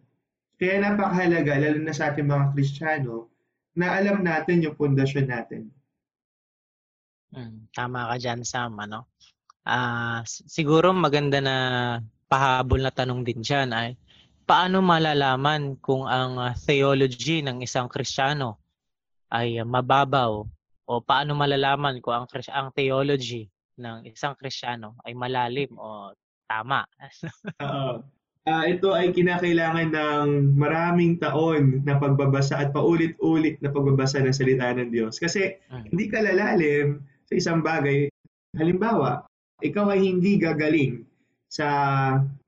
Kaya 0.61 0.77
napakahalaga, 0.77 1.57
lalo 1.57 1.79
na 1.81 1.95
sa 1.97 2.13
ating 2.13 2.29
mga 2.29 2.53
Kristiyano, 2.53 3.33
na 3.73 3.97
alam 3.97 4.21
natin 4.21 4.61
yung 4.61 4.77
pundasyon 4.77 5.27
natin. 5.31 5.73
Hmm, 7.33 7.65
tama 7.73 8.13
ka 8.13 8.17
dyan, 8.21 8.45
Sam. 8.45 8.77
Ano? 8.77 9.09
Uh, 9.65 10.21
siguro 10.27 10.93
maganda 10.93 11.41
na 11.41 11.57
pahabol 12.29 12.85
na 12.85 12.93
tanong 12.93 13.25
din 13.25 13.41
dyan 13.41 13.73
ay 13.73 13.97
paano 14.51 14.83
malalaman 14.83 15.79
kung 15.79 16.11
ang 16.11 16.43
theology 16.67 17.39
ng 17.39 17.63
isang 17.63 17.87
Kristiyano 17.87 18.59
ay 19.31 19.63
mababaw 19.63 20.43
o 20.91 20.93
paano 20.99 21.39
malalaman 21.39 22.03
kung 22.03 22.19
ang, 22.19 22.27
ang 22.51 22.75
theology 22.75 23.47
ng 23.79 24.11
isang 24.11 24.35
Kristiyano 24.35 24.99
ay 25.07 25.15
malalim 25.15 25.71
o 25.79 26.11
tama? 26.51 26.83
Oo. 27.63 28.03
Uh, 28.51 28.65
ito 28.67 28.91
ay 28.91 29.15
kinakailangan 29.15 29.95
ng 29.95 30.59
maraming 30.59 31.23
taon 31.23 31.87
na 31.87 32.03
pagbabasa 32.03 32.59
at 32.59 32.75
paulit-ulit 32.75 33.63
na 33.63 33.71
pagbabasa 33.71 34.19
ng 34.19 34.35
salita 34.35 34.75
ng 34.75 34.91
Diyos. 34.91 35.23
Kasi 35.23 35.63
hmm. 35.71 35.95
hindi 35.95 36.11
ka 36.11 36.27
lalalim 36.27 37.07
sa 37.31 37.39
isang 37.39 37.63
bagay. 37.63 38.11
Halimbawa, 38.59 39.23
ikaw 39.63 39.95
ay 39.95 40.11
hindi 40.11 40.43
gagaling 40.43 41.07
sa 41.47 41.69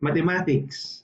mathematics 0.03 1.02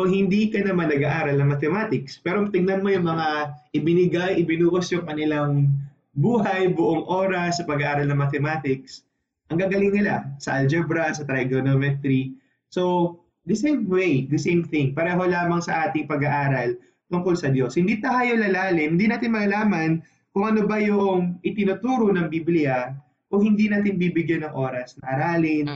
o 0.00 0.08
hindi 0.08 0.48
ka 0.48 0.64
naman 0.64 0.88
nag-aaral 0.88 1.36
ng 1.36 1.52
mathematics. 1.52 2.16
Pero 2.24 2.48
tingnan 2.48 2.80
mo 2.80 2.88
yung 2.88 3.04
mga 3.04 3.52
ibinigay, 3.76 4.40
ibinuhos 4.40 4.88
yung 4.96 5.04
kanilang 5.04 5.68
buhay, 6.16 6.72
buong 6.72 7.04
oras 7.04 7.60
sa 7.60 7.68
pag-aaral 7.68 8.08
ng 8.08 8.16
mathematics, 8.16 9.04
ang 9.52 9.60
gagaling 9.60 9.92
nila 9.92 10.24
sa 10.40 10.56
algebra, 10.56 11.12
sa 11.12 11.28
trigonometry. 11.28 12.32
So, 12.72 13.20
the 13.44 13.52
same 13.52 13.84
way, 13.92 14.24
the 14.24 14.40
same 14.40 14.64
thing, 14.64 14.96
pareho 14.96 15.20
lamang 15.28 15.60
sa 15.60 15.90
ating 15.90 16.08
pag-aaral 16.08 16.80
tungkol 17.12 17.36
sa 17.36 17.52
Diyos. 17.52 17.76
Hindi 17.76 18.00
tayo 18.00 18.40
lalalim, 18.40 18.96
hindi 18.96 19.10
natin 19.10 19.36
malalaman 19.36 20.00
kung 20.32 20.54
ano 20.54 20.64
ba 20.64 20.80
yung 20.80 21.36
itinuturo 21.44 22.08
ng 22.14 22.30
Biblia 22.32 22.94
kung 23.30 23.46
hindi 23.46 23.70
natin 23.70 23.98
bibigyan 23.98 24.42
ng 24.46 24.54
oras 24.54 24.98
na 24.98 25.14
aralin, 25.14 25.66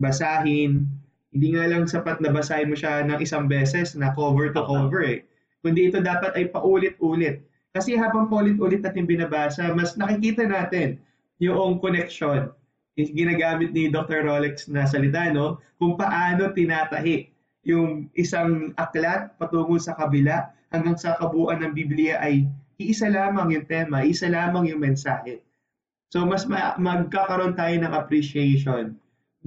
basahin. 0.00 0.88
Hindi 1.28 1.52
nga 1.52 1.64
lang 1.68 1.84
sapat 1.84 2.24
na 2.24 2.32
basahin 2.32 2.72
mo 2.72 2.76
siya 2.76 3.04
ng 3.04 3.20
isang 3.20 3.44
beses 3.44 3.92
na 3.92 4.16
cover 4.16 4.48
to 4.56 4.64
cover 4.64 5.04
eh. 5.04 5.20
Kundi 5.60 5.92
ito 5.92 6.00
dapat 6.00 6.32
ay 6.38 6.48
paulit-ulit. 6.48 7.44
Kasi 7.76 7.94
habang 8.00 8.32
paulit-ulit 8.32 8.80
natin 8.80 9.04
binabasa, 9.04 9.68
mas 9.76 9.92
nakikita 10.00 10.48
natin 10.48 10.96
yung 11.36 11.78
connection. 11.84 12.48
Yung 12.96 13.10
ginagamit 13.12 13.76
ni 13.76 13.92
Dr. 13.92 14.24
Rolex 14.24 14.66
na 14.72 14.88
salita, 14.88 15.28
no? 15.30 15.60
Kung 15.76 15.94
paano 16.00 16.50
tinatahi 16.50 17.30
yung 17.68 18.08
isang 18.16 18.72
aklat 18.80 19.36
patungo 19.36 19.76
sa 19.76 19.92
kabila 19.94 20.48
hanggang 20.72 20.96
sa 20.96 21.14
kabuuan 21.20 21.60
ng 21.60 21.76
Biblia 21.76 22.16
ay 22.24 22.48
iisa 22.80 23.12
lamang 23.12 23.52
yung 23.52 23.66
tema, 23.68 24.00
isa 24.02 24.32
lamang 24.32 24.72
yung 24.72 24.80
mensahe. 24.80 25.44
So 26.08 26.24
mas 26.24 26.48
ma- 26.48 26.78
magkakaroon 26.80 27.52
tayo 27.52 27.76
ng 27.76 27.92
appreciation 27.92 28.96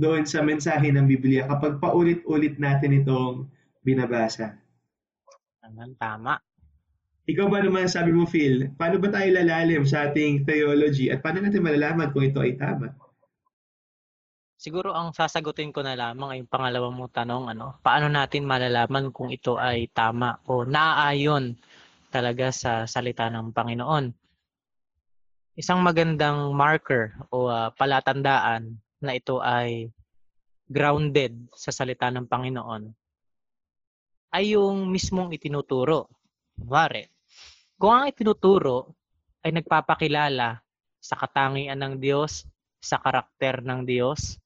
doon 0.01 0.25
sa 0.25 0.41
mensahe 0.41 0.89
ng 0.89 1.05
Biblia 1.05 1.45
kapag 1.45 1.77
paulit-ulit 1.77 2.57
natin 2.57 3.05
itong 3.05 3.45
binabasa. 3.85 4.57
Ayan, 5.61 5.93
tama. 6.01 6.41
Ikaw 7.29 7.45
ba 7.47 7.61
naman 7.61 7.85
sabi 7.85 8.09
mo, 8.09 8.25
Phil, 8.25 8.73
paano 8.81 8.97
ba 8.97 9.13
tayo 9.13 9.29
lalalim 9.29 9.85
sa 9.85 10.09
ating 10.09 10.41
theology 10.49 11.13
at 11.13 11.21
paano 11.21 11.45
natin 11.45 11.61
malalaman 11.61 12.09
kung 12.09 12.25
ito 12.25 12.41
ay 12.41 12.57
tama? 12.57 12.97
Siguro 14.57 14.93
ang 14.93 15.13
sasagutin 15.13 15.73
ko 15.73 15.85
na 15.85 15.97
lamang 15.97 16.29
ay 16.33 16.37
yung 16.41 16.49
pangalawang 16.49 16.93
mong 16.97 17.13
tanong, 17.13 17.43
ano, 17.53 17.77
paano 17.81 18.09
natin 18.09 18.45
malalaman 18.45 19.13
kung 19.13 19.29
ito 19.29 19.57
ay 19.57 19.89
tama 19.93 20.41
o 20.49 20.65
naaayon 20.65 21.57
talaga 22.13 22.49
sa 22.53 22.85
salita 22.85 23.29
ng 23.29 23.53
Panginoon. 23.53 24.05
Isang 25.57 25.81
magandang 25.85 26.53
marker 26.57 27.13
o 27.29 27.49
ah, 27.49 27.69
palatandaan 27.73 28.81
na 29.01 29.17
ito 29.17 29.41
ay 29.41 29.89
grounded 30.71 31.51
sa 31.51 31.73
salita 31.73 32.07
ng 32.07 32.29
Panginoon 32.29 32.83
ay 34.31 34.55
yung 34.55 34.87
mismong 34.87 35.35
itinuturo. 35.35 36.07
Kunwari, 36.55 37.03
kung 37.75 37.91
ang 37.91 38.07
itinuturo 38.07 38.95
ay 39.43 39.51
nagpapakilala 39.51 40.63
sa 41.01 41.15
katangian 41.19 41.75
ng 41.75 41.99
Diyos, 41.99 42.47
sa 42.79 42.97
karakter 43.01 43.59
ng 43.59 43.83
Diyos, 43.83 44.39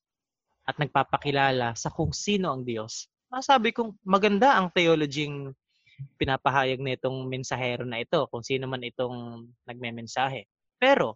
at 0.65 0.82
nagpapakilala 0.82 1.78
sa 1.78 1.94
kung 1.94 2.10
sino 2.10 2.50
ang 2.50 2.65
Diyos. 2.65 3.06
Masabi 3.30 3.70
kong 3.70 4.02
maganda 4.02 4.58
ang 4.58 4.74
theology 4.74 5.30
pinapahayag 6.18 6.82
nitong 6.82 7.30
mensahero 7.30 7.86
na 7.88 8.02
ito, 8.02 8.26
kung 8.28 8.41
sino 8.41 8.65
man 8.68 8.84
itong 8.84 9.48
nagmemensahe. 9.63 10.50
Pero, 10.82 11.15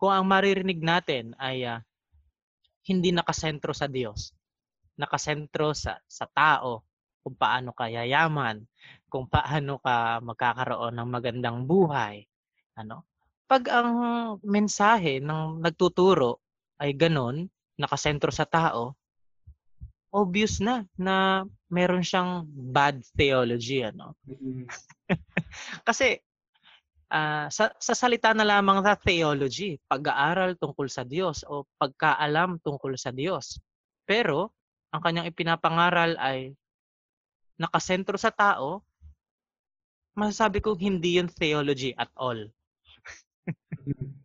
kung 0.00 0.10
ang 0.10 0.26
maririnig 0.26 0.80
natin 0.80 1.34
ay 1.38 1.66
ah, 1.66 1.84
hindi 2.88 3.12
nakasentro 3.12 3.76
sa 3.76 3.86
Diyos, 3.86 4.32
nakasentro 4.96 5.76
sa, 5.76 6.00
sa 6.08 6.24
tao, 6.24 6.82
kung 7.20 7.36
paano 7.36 7.76
ka 7.76 7.92
yayaman, 7.92 8.64
kung 9.12 9.28
paano 9.28 9.76
ka 9.84 10.24
magkakaroon 10.24 10.96
ng 10.96 11.08
magandang 11.12 11.68
buhay. 11.68 12.24
Ano? 12.80 13.04
Pag 13.44 13.68
ang 13.68 13.92
mensahe 14.40 15.20
ng 15.20 15.60
nagtuturo 15.60 16.40
ay 16.80 16.96
ganon, 16.96 17.52
nakasentro 17.76 18.32
sa 18.32 18.48
tao, 18.48 18.96
obvious 20.08 20.60
na 20.64 20.88
na 20.96 21.44
meron 21.68 22.00
siyang 22.00 22.48
bad 22.48 23.04
theology 23.12 23.84
ano 23.84 24.16
kasi 25.88 26.16
ah, 27.12 27.46
sa, 27.52 27.72
sa 27.76 27.94
salita 27.96 28.32
na 28.32 28.46
lamang 28.46 28.80
sa 28.84 28.96
theology 28.96 29.76
pag-aaral 29.88 30.56
tungkol 30.56 30.88
sa 30.88 31.04
Diyos 31.04 31.44
o 31.48 31.64
pagkaalam 31.80 32.60
tungkol 32.62 32.96
sa 32.96 33.12
Diyos 33.12 33.60
pero 34.08 34.52
ang 34.94 35.04
kanyang 35.04 35.28
ipinapangaral 35.28 36.16
ay 36.16 36.56
nakasentro 37.60 38.16
sa 38.16 38.32
tao 38.32 38.84
masasabi 40.16 40.62
ko 40.62 40.78
hindi 40.78 41.20
yun 41.20 41.28
theology 41.28 41.92
at 41.96 42.08
all 42.16 42.48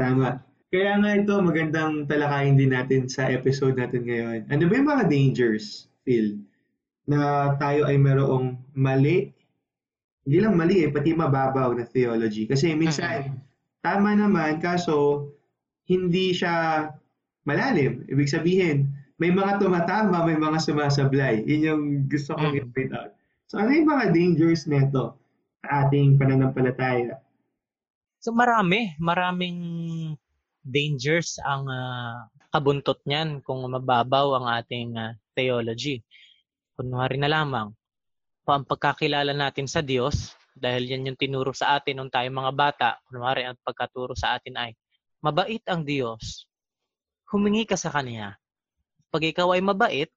Tama. 0.00 0.40
Kaya 0.72 0.96
nga 1.02 1.10
ito, 1.12 1.34
magandang 1.42 2.06
talakayin 2.08 2.56
din 2.56 2.72
natin 2.72 3.04
sa 3.10 3.28
episode 3.28 3.76
natin 3.76 4.06
ngayon. 4.06 4.48
Ano 4.48 4.64
ba 4.70 4.72
yung 4.80 4.88
mga 4.88 5.04
dangers, 5.10 5.90
Phil, 6.06 6.40
na 7.10 7.52
tayo 7.58 7.84
ay 7.84 7.98
merong 7.98 8.56
mali, 8.72 9.34
hindi 10.30 10.46
lang 10.46 10.54
mali 10.54 10.86
eh, 10.86 10.94
pati 10.94 11.10
mababaw 11.10 11.74
na 11.74 11.82
theology. 11.90 12.46
Kasi 12.46 12.70
minsan, 12.78 13.42
tama 13.82 14.14
naman, 14.14 14.62
kaso 14.62 15.26
hindi 15.90 16.30
siya 16.30 16.86
malalim. 17.42 18.06
Ibig 18.06 18.30
sabihin, 18.30 18.94
may 19.18 19.34
mga 19.34 19.58
tumatama, 19.58 20.22
may 20.22 20.38
mga 20.38 20.62
sumasablay. 20.62 21.42
Yun 21.50 21.66
yung 21.66 21.82
gusto 22.06 22.38
kong 22.38 22.54
Mm. 22.54 22.58
i-point 22.62 22.92
out. 22.94 23.10
So 23.50 23.58
ano 23.58 23.74
yung 23.74 23.90
mga 23.90 24.14
dangers 24.14 24.70
nito 24.70 25.18
sa 25.66 25.90
ating 25.90 26.14
pananampalataya? 26.14 27.18
So 28.22 28.30
marami, 28.30 28.94
maraming 29.02 29.58
dangers 30.62 31.42
ang 31.42 31.66
ah, 31.66 32.30
kabuntot 32.54 33.02
niyan 33.02 33.42
kung 33.42 33.66
mababaw 33.66 34.38
ang 34.38 34.46
ating 34.62 34.94
ah, 34.94 35.18
theology. 35.34 36.06
Kunwari 36.78 37.18
na 37.18 37.26
lamang, 37.26 37.74
ang 38.48 38.64
pagkakilala 38.64 39.36
natin 39.36 39.68
sa 39.68 39.84
Diyos, 39.84 40.32
dahil 40.56 40.90
yan 40.90 41.12
yung 41.12 41.18
tinuro 41.20 41.52
sa 41.52 41.78
atin 41.78 42.00
nung 42.00 42.12
tayo 42.12 42.26
mga 42.28 42.52
bata, 42.52 42.88
kunwari 43.08 43.46
ang 43.46 43.56
pagkaturo 43.60 44.16
sa 44.16 44.36
atin 44.36 44.56
ay, 44.56 44.70
mabait 45.20 45.62
ang 45.68 45.84
Diyos, 45.84 46.48
humingi 47.30 47.68
ka 47.68 47.78
sa 47.78 47.92
Kanya. 47.92 48.40
Pag 49.10 49.30
ikaw 49.30 49.54
ay 49.54 49.62
mabait, 49.62 50.10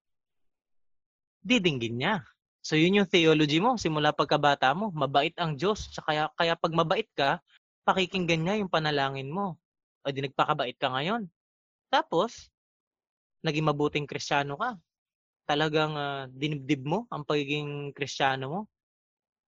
didinggin 1.44 2.00
niya. 2.00 2.16
So 2.64 2.80
yun 2.80 3.04
yung 3.04 3.10
theology 3.10 3.60
mo, 3.60 3.76
simula 3.76 4.16
pagkabata 4.16 4.72
mo, 4.72 4.90
mabait 4.96 5.36
ang 5.36 5.60
Diyos. 5.60 5.92
Sa 5.92 6.00
Kaya, 6.00 6.32
kaya 6.40 6.56
pag 6.56 6.72
mabait 6.72 7.08
ka, 7.12 7.44
pakikinggan 7.84 8.42
niya 8.48 8.56
yung 8.64 8.72
panalangin 8.72 9.28
mo. 9.28 9.60
O 10.04 10.12
di 10.12 10.24
nagpakabait 10.24 10.80
ka 10.80 10.88
ngayon. 10.92 11.28
Tapos, 11.92 12.48
naging 13.44 13.68
mabuting 13.68 14.08
kristyano 14.08 14.56
ka. 14.56 14.80
Talagang 15.44 15.94
ah, 15.96 16.24
dinibdib 16.32 16.88
mo 16.88 17.06
ang 17.12 17.28
pagiging 17.28 17.92
kristyano 17.92 18.46
mo. 18.48 18.62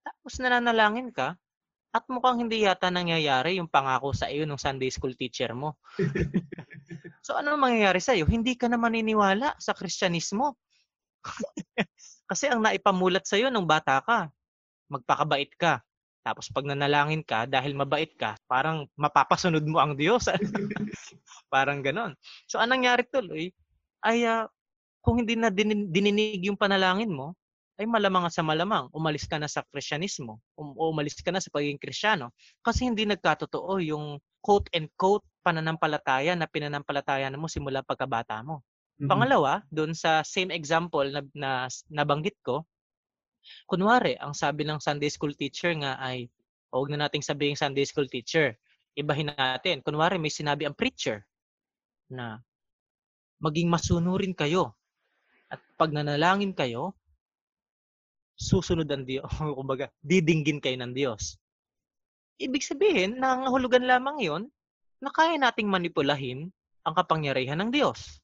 Tapos 0.04 0.38
nananalangin 0.38 1.10
ka, 1.10 1.34
at 1.96 2.04
mukhang 2.12 2.44
hindi 2.44 2.68
yata 2.68 2.92
nangyayari 2.92 3.56
yung 3.56 3.72
pangako 3.72 4.12
sa 4.12 4.28
iyo 4.28 4.44
ng 4.44 4.60
Sunday 4.60 4.92
school 4.92 5.16
teacher 5.16 5.56
mo. 5.56 5.80
so 7.26 7.32
ano 7.40 7.56
mangyayari 7.56 8.04
sa 8.04 8.12
iyo? 8.12 8.28
Hindi 8.28 8.52
ka 8.52 8.68
na 8.68 8.76
maniniwala 8.76 9.56
sa 9.56 9.72
kristyanismo. 9.72 10.60
Kasi 12.30 12.52
ang 12.52 12.60
naipamulat 12.60 13.24
sa 13.24 13.40
iyo 13.40 13.48
nung 13.48 13.64
bata 13.64 14.04
ka, 14.04 14.28
magpakabait 14.92 15.48
ka. 15.56 15.80
Tapos 16.20 16.52
pag 16.52 16.68
nanalangin 16.68 17.24
ka, 17.24 17.48
dahil 17.48 17.72
mabait 17.72 18.12
ka, 18.12 18.36
parang 18.44 18.84
mapapasunod 18.98 19.64
mo 19.64 19.80
ang 19.80 19.96
Diyos. 19.96 20.28
parang 21.54 21.80
ganon. 21.80 22.12
So 22.44 22.60
anong 22.60 22.82
nangyari 22.82 23.08
tuloy, 23.08 23.54
ay 24.04 24.26
ah, 24.28 24.50
kung 25.06 25.22
hindi 25.22 25.38
na 25.38 25.54
din- 25.54 25.86
dininig 25.86 26.50
yung 26.50 26.58
panalangin 26.58 27.14
mo, 27.14 27.38
ay 27.78 27.86
malamang 27.86 28.26
sa 28.26 28.42
malamang, 28.42 28.90
umalis 28.90 29.30
ka 29.30 29.38
na 29.38 29.46
sa 29.46 29.62
Kristyanismo, 29.62 30.42
um, 30.58 30.74
umalis 30.90 31.22
ka 31.22 31.30
na 31.30 31.38
sa 31.38 31.52
pagiging 31.54 31.78
Kristyano. 31.78 32.34
Kasi 32.64 32.90
hindi 32.90 33.06
nagkatotoo 33.06 33.78
yung 33.86 34.18
quote 34.42 34.66
and 34.74 34.90
quote 34.98 35.22
pananampalataya 35.46 36.34
na 36.34 36.50
pinanampalataya 36.50 37.30
mo 37.38 37.46
simula 37.46 37.86
pagkabata 37.86 38.42
mo. 38.42 38.66
Mhm. 38.98 39.06
Pangalawa, 39.06 39.62
doon 39.70 39.92
sa 39.92 40.24
same 40.26 40.50
example 40.50 41.06
na, 41.06 41.20
na 41.36 41.50
nabanggit 41.92 42.34
ko, 42.40 42.64
kunwari, 43.68 44.16
ang 44.18 44.32
sabi 44.32 44.66
ng 44.66 44.80
Sunday 44.82 45.12
school 45.12 45.36
teacher 45.36 45.70
nga 45.78 46.00
ay, 46.02 46.26
huwag 46.72 46.90
na 46.90 47.06
nating 47.06 47.22
sabihin 47.22 47.54
Sunday 47.54 47.84
school 47.86 48.08
teacher, 48.08 48.56
ibahin 48.96 49.30
natin. 49.36 49.84
Kunwari, 49.84 50.16
may 50.16 50.32
sinabi 50.32 50.64
ang 50.64 50.74
preacher 50.74 51.28
na 52.08 52.40
maging 53.36 53.68
masunurin 53.68 54.32
kayo 54.32 54.72
at 55.46 55.60
pag 55.78 55.94
nanalangin 55.94 56.52
kayo, 56.52 56.96
susunod 58.36 58.86
ang 58.90 59.06
Diyos, 59.06 59.26
kumbaga, 59.58 59.88
didinggin 60.04 60.60
kayo 60.60 60.76
ng 60.80 60.92
Diyos. 60.92 61.40
Ibig 62.36 62.60
sabihin, 62.60 63.16
nangangahulugan 63.16 63.88
lamang 63.88 64.20
yon 64.20 64.42
na 65.00 65.08
kaya 65.08 65.40
nating 65.40 65.72
manipulahin 65.72 66.52
ang 66.84 66.94
kapangyarihan 66.94 67.56
ng 67.64 67.70
Diyos. 67.72 68.20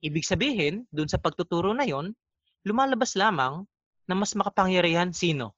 Ibig 0.00 0.24
sabihin, 0.24 0.88
dun 0.88 1.08
sa 1.08 1.20
pagtuturo 1.20 1.76
na 1.76 1.84
yon, 1.84 2.16
lumalabas 2.64 3.16
lamang 3.16 3.68
na 4.08 4.14
mas 4.16 4.32
makapangyarihan 4.32 5.12
sino? 5.12 5.52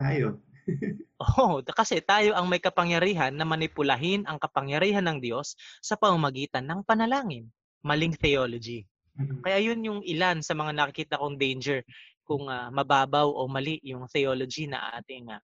Tayo. 0.00 0.40
Oo, 1.24 1.60
kasi 1.60 2.00
tayo 2.00 2.32
ang 2.32 2.48
may 2.48 2.60
kapangyarihan 2.60 3.32
na 3.36 3.44
manipulahin 3.44 4.24
ang 4.24 4.40
kapangyarihan 4.40 5.04
ng 5.04 5.20
Diyos 5.20 5.56
sa 5.84 5.96
pamamagitan 6.00 6.64
ng 6.64 6.80
panalangin. 6.88 7.52
Maling 7.84 8.16
theology. 8.16 8.88
Mhm. 9.14 9.46
Kaya 9.46 9.58
yun 9.62 9.80
yung 9.86 10.00
ilan 10.02 10.42
sa 10.42 10.58
mga 10.58 10.74
nakikita 10.74 11.20
kong 11.22 11.38
danger 11.38 11.86
kung 12.26 12.48
ah, 12.48 12.72
mababaw 12.72 13.28
o 13.28 13.46
mali 13.46 13.78
yung 13.84 14.08
theology 14.10 14.66
na 14.66 14.94
ating 14.98 15.30
ah, 15.30 15.42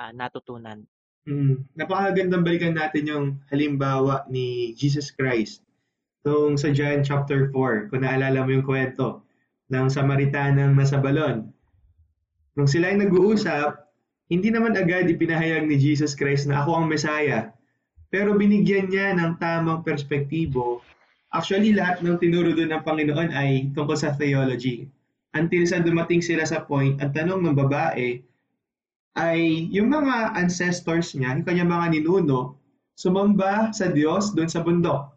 ah, 0.00 0.12
natutunan. 0.14 0.80
Mm, 1.24 1.64
napakagandang 1.72 2.44
balikan 2.44 2.76
natin 2.76 3.08
yung 3.08 3.26
halimbawa 3.48 4.28
ni 4.28 4.76
Jesus 4.76 5.08
Christ. 5.08 5.64
Tung 6.24 6.56
sa 6.56 6.72
John 6.72 7.04
chapter 7.04 7.48
4, 7.52 7.88
kung 7.92 8.04
naalala 8.04 8.44
mo 8.44 8.50
yung 8.52 8.64
kwento 8.64 9.24
ng 9.72 9.88
Samaritanang 9.88 10.76
nasa 10.76 11.00
balon. 11.00 11.48
Nung 12.56 12.68
sila 12.68 12.92
ay 12.92 13.00
nag-uusap, 13.00 13.84
hindi 14.28 14.48
naman 14.48 14.76
agad 14.76 15.08
ipinahayag 15.08 15.68
ni 15.68 15.76
Jesus 15.76 16.16
Christ 16.16 16.48
na 16.48 16.64
ako 16.64 16.80
ang 16.80 16.86
Mesaya. 16.88 17.52
Pero 18.08 18.36
binigyan 18.36 18.88
niya 18.88 19.12
ng 19.16 19.36
tamang 19.40 19.82
perspektibo. 19.82 20.80
Actually, 21.34 21.74
lahat 21.74 21.98
ng 22.00 22.16
tinuro 22.22 22.54
doon 22.54 22.70
ng 22.70 22.82
Panginoon 22.86 23.34
ay 23.34 23.74
tungkol 23.74 23.98
sa 23.98 24.14
theology. 24.14 24.86
Until 25.34 25.66
sa 25.66 25.82
dumating 25.82 26.22
sila 26.22 26.46
sa 26.46 26.62
point, 26.62 26.94
ang 27.02 27.10
tanong 27.10 27.42
ng 27.42 27.58
babae, 27.58 28.22
ay 29.18 29.70
yung 29.70 29.90
mga 29.90 30.38
ancestors 30.38 31.14
niya, 31.18 31.34
yung 31.34 31.46
kanyang 31.46 31.70
mga 31.70 31.86
ninuno, 31.98 32.58
sumamba 32.94 33.74
sa 33.74 33.90
Diyos 33.90 34.30
doon 34.34 34.50
sa 34.50 34.62
bundok. 34.62 35.10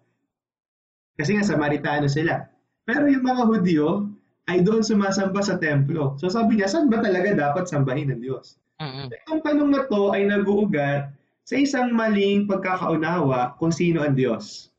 Kasi 1.17 1.37
nga 1.37 1.45
Samaritano 1.45 2.05
sila. 2.09 2.45
Pero 2.85 3.09
yung 3.09 3.25
mga 3.25 3.43
Hudyo 3.49 4.09
ay 4.47 4.61
doon 4.61 4.85
sumasamba 4.85 5.41
sa 5.41 5.57
templo. 5.57 6.17
So 6.21 6.29
sabi 6.29 6.57
niya, 6.57 6.69
saan 6.69 6.89
ba 6.89 7.01
talaga 7.01 7.33
dapat 7.33 7.69
sambahin 7.69 8.13
ng 8.13 8.21
Diyos? 8.21 8.61
Mm-mm. 8.77 9.09
Itong 9.09 9.41
tanong 9.41 9.69
na 9.73 9.81
to 9.89 10.13
ay 10.13 10.29
nag-uugat 10.29 11.09
sa 11.43 11.55
isang 11.57 11.93
maling 11.97 12.45
pagkakaunawa 12.45 13.57
kung 13.57 13.73
sino 13.73 14.05
ang 14.05 14.13
Diyos. 14.13 14.69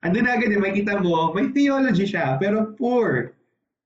Andun 0.00 0.24
agad, 0.24 0.48
eh, 0.48 0.56
makita 0.56 0.96
mo, 1.04 1.32
may 1.36 1.52
theology 1.52 2.08
siya, 2.08 2.40
pero 2.40 2.72
poor. 2.76 3.36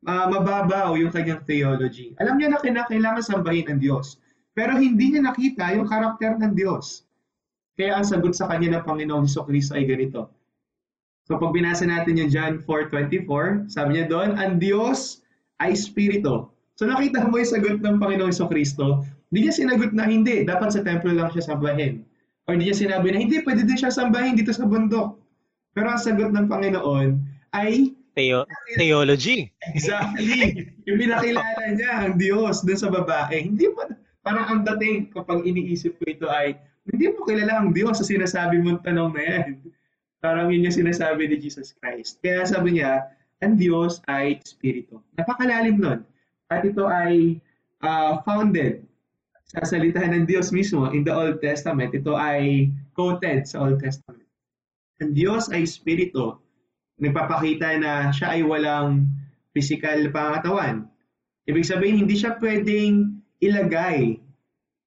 Uh, 0.04 0.28
mababaw 0.28 1.00
yung 1.00 1.08
kanyang 1.08 1.40
theology. 1.48 2.12
Alam 2.20 2.36
niya 2.36 2.52
na 2.52 2.60
kinakailangan 2.60 3.24
sambahin 3.24 3.64
ang 3.72 3.80
Diyos. 3.80 4.20
Pero 4.52 4.76
hindi 4.76 5.16
niya 5.16 5.24
nakita 5.26 5.74
yung 5.74 5.88
karakter 5.88 6.36
ng 6.38 6.52
Diyos. 6.52 7.08
Kaya 7.74 7.98
ang 7.98 8.06
sagot 8.06 8.38
sa 8.38 8.46
kanya 8.46 8.78
ng 8.78 8.84
Panginoong 8.86 9.26
Heso 9.26 9.42
Kristo 9.42 9.74
ay 9.74 9.88
ganito. 9.88 10.30
So 11.26 11.40
pag 11.40 11.50
binasa 11.50 11.88
natin 11.88 12.20
yung 12.20 12.30
John 12.30 12.62
4.24, 12.62 13.72
sabi 13.72 13.98
niya 13.98 14.06
doon, 14.06 14.38
ang 14.38 14.62
Diyos 14.62 15.24
ay 15.58 15.74
Espiritu. 15.74 16.52
So 16.78 16.86
nakita 16.86 17.26
mo 17.26 17.40
yung 17.40 17.50
sagot 17.50 17.80
ng 17.82 17.96
Panginoong 17.98 18.30
Heso 18.30 18.46
Kristo, 18.46 19.02
hindi 19.34 19.50
niya 19.50 19.56
sinagot 19.56 19.90
na 19.90 20.06
hindi, 20.06 20.46
dapat 20.46 20.70
sa 20.70 20.86
templo 20.86 21.10
lang 21.10 21.32
siya 21.34 21.50
sambahin. 21.50 22.06
O 22.46 22.54
hindi 22.54 22.70
niya 22.70 22.78
sinabi 22.78 23.10
na 23.10 23.18
hindi, 23.18 23.42
pwede 23.42 23.66
din 23.66 23.74
siya 23.74 23.90
sambahin 23.90 24.38
dito 24.38 24.54
sa 24.54 24.68
bundok. 24.68 25.18
Pero 25.74 25.90
ang 25.90 26.00
sagot 26.00 26.30
ng 26.30 26.46
Panginoon 26.46 27.20
ay 27.52 27.92
Theo- 28.14 28.46
theology. 28.78 29.50
Exactly. 29.74 30.70
yung 30.86 31.02
pinakilala 31.02 31.74
niya 31.74 31.92
ang 32.06 32.14
Diyos 32.14 32.62
dun 32.62 32.78
sa 32.78 32.86
babae. 32.86 33.42
Hindi 33.42 33.66
mo, 33.74 33.90
Parang 34.24 34.48
ang 34.48 34.60
dating 34.64 35.12
kapag 35.12 35.44
iniisip 35.44 36.00
ko 36.00 36.08
ito 36.08 36.26
ay, 36.32 36.56
hindi 36.88 37.12
mo 37.12 37.28
kilala 37.28 37.60
ang 37.60 37.76
Diyos 37.76 38.00
sa 38.00 38.08
sinasabi 38.08 38.56
mong 38.64 38.80
tanong 38.80 39.12
na 39.12 39.22
yan. 39.22 39.60
Parang 40.24 40.48
yun 40.48 40.64
yung 40.64 40.72
sinasabi 40.72 41.28
ni 41.28 41.36
Jesus 41.36 41.76
Christ. 41.76 42.24
Kaya 42.24 42.48
sabi 42.48 42.80
niya, 42.80 43.04
ang 43.44 43.60
Diyos 43.60 44.00
ay 44.08 44.40
Espiritu. 44.40 45.04
Napakalalim 45.20 45.76
nun. 45.76 46.00
At 46.48 46.64
ito 46.64 46.88
ay 46.88 47.36
uh, 47.84 48.24
founded 48.24 48.88
sa 49.52 49.60
salita 49.68 50.00
ng 50.00 50.24
Diyos 50.24 50.48
mismo 50.48 50.88
in 50.96 51.04
the 51.04 51.12
Old 51.12 51.44
Testament. 51.44 51.92
Ito 51.92 52.16
ay 52.16 52.72
quoted 52.96 53.44
sa 53.44 53.68
Old 53.68 53.84
Testament. 53.84 54.23
Ang 55.02 55.10
Diyos 55.14 55.50
ay 55.50 55.66
Espiritu. 55.66 56.38
Nagpapakita 57.02 57.74
na 57.82 58.14
siya 58.14 58.38
ay 58.38 58.46
walang 58.46 59.10
physical 59.50 60.10
pangatawan. 60.14 60.86
Ibig 61.50 61.66
sabihin, 61.66 62.06
hindi 62.06 62.14
siya 62.14 62.38
pwedeng 62.38 63.18
ilagay 63.42 64.22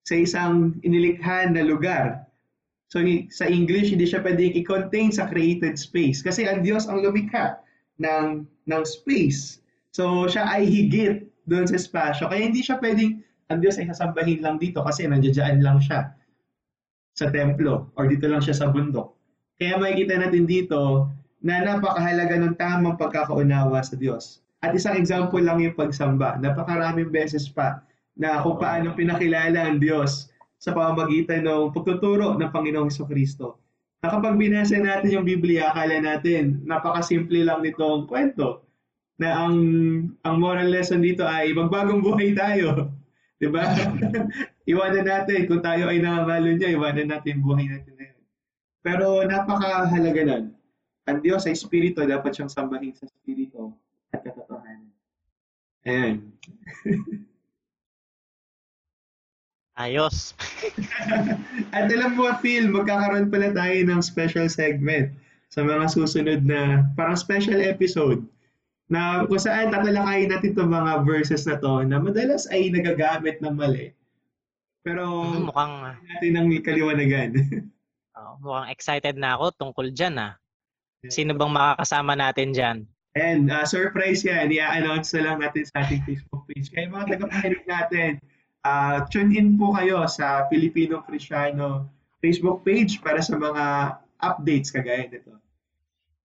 sa 0.08 0.16
isang 0.16 0.80
inilikha 0.88 1.52
na 1.52 1.68
lugar. 1.68 2.24
So 2.88 3.04
sa 3.28 3.52
English, 3.52 3.92
hindi 3.92 4.08
siya 4.08 4.24
pwedeng 4.24 4.56
i-contain 4.56 5.12
sa 5.12 5.28
created 5.28 5.76
space 5.76 6.24
kasi 6.24 6.48
ang 6.48 6.64
Diyos 6.64 6.88
ang 6.88 7.04
lumikha 7.04 7.60
ng, 8.00 8.48
ng 8.48 8.84
space. 8.88 9.60
So 9.92 10.32
siya 10.32 10.48
ay 10.48 10.64
higit 10.64 11.28
doon 11.52 11.68
sa 11.68 11.76
espasyo. 11.76 12.32
Kaya 12.32 12.48
hindi 12.48 12.64
siya 12.64 12.80
pwedeng 12.80 13.20
ang 13.52 13.60
Diyos 13.60 13.76
ay 13.76 13.92
sasambahin 13.92 14.40
lang 14.40 14.56
dito 14.56 14.80
kasi 14.88 15.04
nandiyan 15.04 15.60
lang 15.60 15.84
siya 15.84 16.16
sa 17.12 17.28
templo 17.28 17.92
or 18.00 18.08
dito 18.08 18.32
lang 18.32 18.40
siya 18.40 18.56
sa 18.56 18.72
bundok. 18.72 19.17
Kaya 19.58 19.82
makikita 19.82 20.22
natin 20.22 20.46
dito 20.46 21.10
na 21.42 21.62
napakahalaga 21.62 22.38
ng 22.38 22.54
tamang 22.58 22.98
pagkakaunawa 22.98 23.82
sa 23.82 23.98
Diyos. 23.98 24.42
At 24.62 24.74
isang 24.74 24.98
example 24.98 25.42
lang 25.42 25.62
yung 25.62 25.78
pagsamba. 25.78 26.38
Napakaraming 26.42 27.14
beses 27.14 27.46
pa 27.50 27.82
na 28.18 28.42
kung 28.42 28.58
paano 28.58 28.94
pinakilala 28.98 29.70
ang 29.70 29.78
Diyos 29.78 30.34
sa 30.58 30.74
pamamagitan 30.74 31.46
ng 31.46 31.74
pagtuturo 31.74 32.34
ng 32.38 32.50
Panginoong 32.50 32.90
Heso 32.90 33.06
Kristo. 33.06 33.62
Na 34.02 34.14
kapag 34.14 34.38
binasa 34.38 34.78
natin 34.78 35.22
yung 35.22 35.26
Biblia, 35.26 35.74
akala 35.74 36.02
natin 36.02 36.66
napakasimple 36.66 37.46
lang 37.46 37.62
nitong 37.62 38.10
kwento 38.10 38.66
na 39.18 39.46
ang 39.46 39.58
ang 40.22 40.36
moral 40.38 40.70
lesson 40.70 41.02
dito 41.02 41.26
ay 41.26 41.54
magbagong 41.54 42.06
buhay 42.06 42.38
tayo. 42.38 42.94
'Di 43.42 43.50
ba? 43.50 43.66
iwanan 44.72 45.06
natin 45.06 45.46
kung 45.50 45.62
tayo 45.62 45.90
ay 45.90 46.02
nangangalo 46.02 46.50
niya, 46.54 46.74
iwanan 46.74 47.10
natin 47.10 47.42
buhay 47.42 47.66
natin. 47.70 47.97
Pero 48.88 49.20
napakahalaga 49.28 50.24
nun. 50.24 50.56
Ang 51.12 51.20
Diyos 51.20 51.44
ay 51.44 51.60
Espiritu, 51.60 52.08
dapat 52.08 52.32
siyang 52.32 52.48
sambahin 52.48 52.96
sa 52.96 53.04
Espiritu 53.04 53.76
at 54.16 54.24
katotohanan. 54.24 54.88
Ayan. 55.84 56.24
Ayos. 59.78 60.34
At 61.76 61.86
alam 61.86 62.18
mo, 62.18 62.26
Phil, 62.42 62.66
magkakaroon 62.66 63.30
pala 63.30 63.54
tayo 63.54 63.78
ng 63.86 64.02
special 64.02 64.50
segment 64.50 65.14
sa 65.54 65.62
mga 65.62 65.86
susunod 65.94 66.42
na 66.48 66.82
parang 66.98 67.14
special 67.14 67.62
episode 67.62 68.26
na 68.90 69.28
kung 69.30 69.38
saan 69.38 69.70
tatalakayin 69.70 70.34
natin 70.34 70.58
itong 70.58 70.74
mga 70.74 71.06
verses 71.06 71.46
na 71.46 71.62
to 71.62 71.86
na 71.86 72.02
madalas 72.02 72.50
ay 72.50 72.74
nagagamit 72.74 73.38
ng 73.38 73.54
mali. 73.54 73.94
Pero 74.82 75.30
mm, 75.30 75.52
mukhang 75.52 75.94
natin 76.10 76.32
ng 76.42 76.48
kaliwanagan. 76.66 77.30
oh, 78.18 78.42
mukhang 78.42 78.74
excited 78.74 79.16
na 79.16 79.38
ako 79.38 79.54
tungkol 79.54 79.94
dyan 79.94 80.18
ah. 80.18 80.34
Sino 81.06 81.38
bang 81.38 81.54
makakasama 81.54 82.18
natin 82.18 82.50
dyan? 82.52 82.78
And 83.18 83.50
uh, 83.50 83.66
surprise 83.66 84.22
yan, 84.22 84.54
i-announce 84.54 85.14
na 85.18 85.22
lang 85.26 85.38
natin 85.42 85.66
sa 85.66 85.86
ating 85.86 86.06
Facebook 86.06 86.46
page. 86.50 86.70
Kaya 86.70 86.90
mga 86.90 87.18
tagapakinig 87.18 87.66
natin, 87.66 88.12
uh, 88.62 89.06
tune 89.10 89.34
in 89.34 89.58
po 89.58 89.74
kayo 89.74 90.06
sa 90.06 90.46
Filipino 90.50 91.02
Kristiyano 91.06 91.90
Facebook 92.22 92.66
page 92.66 93.02
para 93.02 93.22
sa 93.22 93.38
mga 93.38 93.98
updates 94.22 94.74
kagaya 94.74 95.10
nito. 95.10 95.34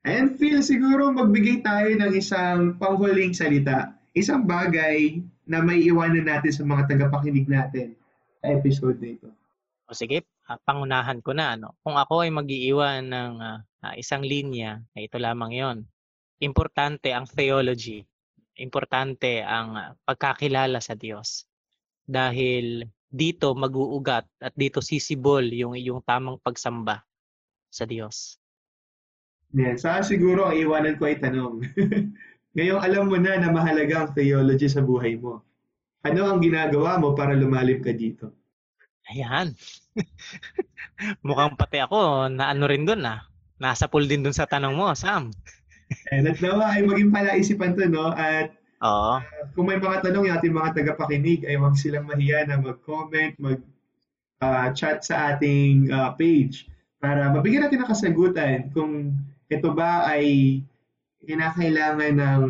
And 0.03 0.35
feel 0.35 0.61
siguro 0.65 1.15
magbigay 1.15 1.63
tayo 1.63 1.95
ng 1.95 2.13
isang 2.17 2.77
panghuling 2.77 3.37
salita. 3.37 3.95
Isang 4.13 4.45
bagay 4.45 5.23
na 5.47 5.63
may 5.63 5.85
iwanan 5.87 6.27
natin 6.27 6.53
sa 6.53 6.65
mga 6.67 6.91
tagapakinig 6.91 7.47
natin 7.47 7.95
sa 8.43 8.47
episode 8.51 8.99
nito. 8.99 9.31
O 9.87 9.95
sige, 9.95 10.27
uh, 10.49 10.59
pangunahan 10.67 11.21
ko 11.21 11.37
na. 11.37 11.55
Ano? 11.59 11.79
Kung 11.85 11.99
ako 11.99 12.27
ay 12.27 12.31
mag-iiwan 12.35 13.07
ng 13.07 13.33
uh, 13.39 13.95
isang 13.99 14.25
linya, 14.25 14.83
ay 14.97 15.07
ito 15.07 15.19
lamang 15.19 15.53
yon. 15.53 15.79
Importante 16.43 17.15
ang 17.15 17.29
theology. 17.29 18.03
Importante 18.59 19.41
ang 19.41 19.97
pagkakilala 20.05 20.83
sa 20.83 20.93
Diyos 20.93 21.49
dahil 22.05 22.85
dito 23.13 23.53
mag-uugat 23.53 24.25
at 24.41 24.53
dito 24.57 24.81
sisibol 24.81 25.45
yung 25.53 25.77
iyong 25.77 26.01
tamang 26.05 26.41
pagsamba 26.41 27.05
sa 27.69 27.85
Diyos. 27.85 28.41
Yeah, 29.53 29.77
sa 29.77 30.01
siguro 30.01 30.49
ang 30.49 30.57
iwanan 30.57 30.97
ko 30.97 31.09
ay 31.09 31.21
tanong. 31.21 31.61
Ngayon 32.57 32.81
alam 32.81 33.05
mo 33.09 33.17
na 33.21 33.37
na 33.37 33.53
mahalaga 33.53 34.05
ang 34.05 34.11
theology 34.17 34.69
sa 34.69 34.81
buhay 34.81 35.21
mo. 35.21 35.45
Ano 36.03 36.25
ang 36.27 36.41
ginagawa 36.41 36.97
mo 36.97 37.13
para 37.13 37.37
lumalim 37.37 37.85
ka 37.85 37.93
dito? 37.93 38.33
Ayan. 39.13 39.53
Mukhang 41.27 41.61
pati 41.61 41.85
ako 41.85 42.33
na 42.33 42.49
ano 42.49 42.65
rin 42.65 42.89
doon 42.89 43.05
ah. 43.05 43.29
Nasa 43.61 43.87
pool 43.87 44.09
din 44.09 44.25
doon 44.25 44.33
sa 44.33 44.49
tanong 44.49 44.73
mo, 44.73 44.89
Sam. 44.97 45.29
And 46.09 46.25
at 46.25 46.41
nawa 46.41 46.73
ay 46.73 46.89
maging 46.89 47.13
palaisipan 47.13 47.77
to, 47.77 47.85
no? 47.93 48.17
At 48.17 48.57
Oo. 48.83 49.21
Uh, 49.21 49.47
kung 49.53 49.69
may 49.69 49.79
mga 49.79 50.09
tanong 50.09 50.27
yung 50.27 50.37
ating 50.41 50.57
mga 50.57 50.75
tagapakinig, 50.75 51.45
ay 51.45 51.61
huwag 51.61 51.79
silang 51.79 52.09
mahiya 52.09 52.49
na 52.49 52.59
mag-comment, 52.59 53.37
mag-chat 53.39 54.99
uh, 54.99 55.05
sa 55.05 55.37
ating 55.37 55.93
uh, 55.93 56.17
page 56.19 56.67
para 56.99 57.31
mabigyan 57.31 57.67
natin 57.67 57.83
ng 57.85 57.91
kasagutan 57.93 58.59
kung 58.75 59.15
ito 59.47 59.69
ba 59.71 60.09
ay 60.09 60.59
kinakailangan 61.23 62.15
ng 62.19 62.43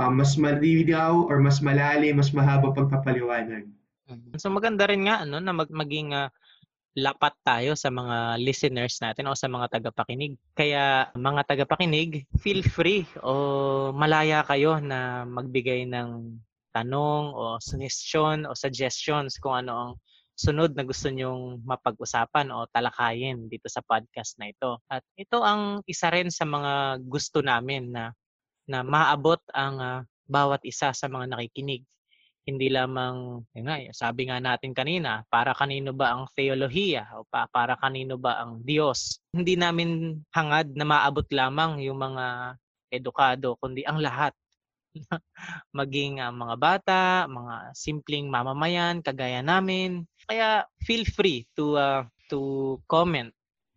uh, 0.00 0.12
mas 0.12 0.38
malinaw 0.40 1.28
or 1.28 1.42
mas 1.42 1.60
malalim, 1.60 2.16
mas 2.16 2.32
mahaba 2.32 2.72
pagpapaliwanag. 2.72 3.68
Mm-hmm. 4.10 4.38
So 4.38 4.50
maganda 4.50 4.88
rin 4.88 5.06
nga 5.06 5.22
ano 5.22 5.38
na 5.38 5.52
mag 5.54 5.70
maging 5.70 6.10
uh, 6.14 6.28
lapat 6.92 7.32
tayo 7.40 7.72
sa 7.72 7.88
mga 7.88 8.36
listeners 8.36 9.00
natin 9.00 9.24
o 9.28 9.32
sa 9.32 9.48
mga 9.48 9.80
tagapakinig. 9.80 10.36
Kaya 10.52 11.08
mga 11.16 11.42
tagapakinig, 11.48 12.28
feel 12.36 12.60
free 12.60 13.08
o 13.24 13.92
malaya 13.96 14.44
kayo 14.44 14.76
na 14.76 15.24
magbigay 15.24 15.88
ng 15.88 16.36
tanong 16.72 17.24
o 17.32 17.56
suggestion 17.60 18.44
o 18.44 18.52
suggestions 18.52 19.40
kung 19.40 19.64
ano 19.64 19.72
ang 19.72 19.92
sunod 20.36 20.72
na 20.72 20.84
gusto 20.84 21.12
nyong 21.12 21.60
mapag-usapan 21.64 22.48
o 22.52 22.64
talakayin 22.72 23.48
dito 23.48 23.68
sa 23.68 23.84
podcast 23.84 24.36
na 24.40 24.52
ito. 24.52 24.80
At 24.88 25.04
ito 25.16 25.40
ang 25.44 25.84
isa 25.88 26.08
rin 26.12 26.28
sa 26.28 26.44
mga 26.48 27.04
gusto 27.04 27.44
namin 27.44 27.92
na 27.92 28.12
na 28.68 28.80
maabot 28.84 29.40
ang 29.52 29.76
uh, 29.80 30.00
bawat 30.28 30.64
isa 30.64 30.92
sa 30.92 31.06
mga 31.08 31.36
nakikinig. 31.36 31.84
Hindi 32.42 32.74
lamang, 32.74 33.46
yun 33.54 33.64
nga, 33.70 33.78
sabi 33.94 34.26
nga 34.26 34.42
natin 34.42 34.74
kanina, 34.74 35.22
para 35.30 35.54
kanino 35.54 35.94
ba 35.94 36.10
ang 36.10 36.26
theolohiya 36.34 37.14
o 37.14 37.22
pa, 37.22 37.46
para 37.46 37.78
kanino 37.78 38.18
ba 38.18 38.42
ang 38.42 38.66
Diyos. 38.66 39.22
Hindi 39.30 39.54
namin 39.54 40.18
hangad 40.34 40.74
na 40.74 40.82
maabot 40.82 41.26
lamang 41.30 41.78
yung 41.86 42.02
mga 42.02 42.58
edukado, 42.90 43.54
kundi 43.62 43.86
ang 43.86 44.02
lahat 44.02 44.34
maging 45.78 46.20
uh, 46.20 46.34
mga 46.34 46.56
bata, 46.60 47.02
mga 47.30 47.72
simpleng 47.72 48.28
mamamayan 48.28 49.00
kagaya 49.00 49.40
namin. 49.40 50.04
Kaya 50.28 50.68
feel 50.84 51.06
free 51.08 51.48
to 51.56 51.78
uh, 51.78 52.04
to 52.28 52.76
comment 52.86 53.32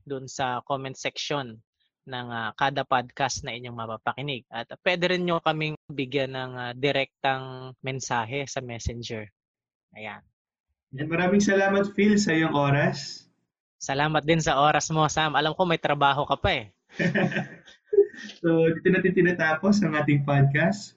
doon 0.05 0.29
sa 0.29 0.61
comment 0.69 0.93
section 0.93 1.57
ng 2.05 2.27
uh, 2.29 2.49
kada 2.53 2.85
podcast 2.85 3.41
na 3.41 3.53
inyong 3.53 3.75
mapapakinig. 3.75 4.45
At 4.53 4.69
pwede 4.85 5.09
rin 5.09 5.25
nyo 5.25 5.41
kaming 5.41 5.73
bigyan 5.89 6.37
ng 6.37 6.51
uh, 6.53 6.71
direktang 6.77 7.73
mensahe 7.81 8.45
sa 8.45 8.61
messenger. 8.61 9.25
Ayan. 9.97 10.21
Yan, 10.95 11.09
maraming 11.09 11.41
salamat 11.41 11.91
Phil 11.97 12.15
sa 12.21 12.31
iyong 12.31 12.53
oras. 12.53 13.25
Salamat 13.81 14.23
din 14.23 14.39
sa 14.39 14.61
oras 14.61 14.87
mo 14.93 15.03
Sam. 15.09 15.35
Alam 15.35 15.57
ko 15.57 15.65
may 15.67 15.81
trabaho 15.81 16.23
ka 16.23 16.37
pa 16.39 16.49
eh. 16.53 16.65
so 18.39 18.69
dito 18.71 18.87
natin 18.87 19.13
tinatapos 19.13 19.83
ang 19.83 19.97
ating 19.99 20.23
podcast. 20.23 20.95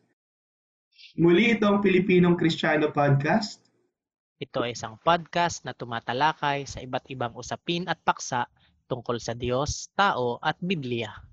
Muli 1.19 1.59
ito 1.59 1.67
ang 1.67 1.83
Pilipinong 1.83 2.39
Kristiyano 2.39 2.95
Podcast. 2.95 3.59
Ito 4.39 4.63
ay 4.63 4.79
isang 4.79 5.03
podcast 5.03 5.67
na 5.67 5.75
tumatalakay 5.75 6.63
sa 6.63 6.79
iba't 6.79 7.11
ibang 7.11 7.35
usapin 7.35 7.91
at 7.91 7.99
paksa 8.07 8.47
tungkol 8.89 9.21
sa 9.21 9.37
Diyos, 9.37 9.93
tao 9.93 10.41
at 10.41 10.57
Biblia. 10.65 11.28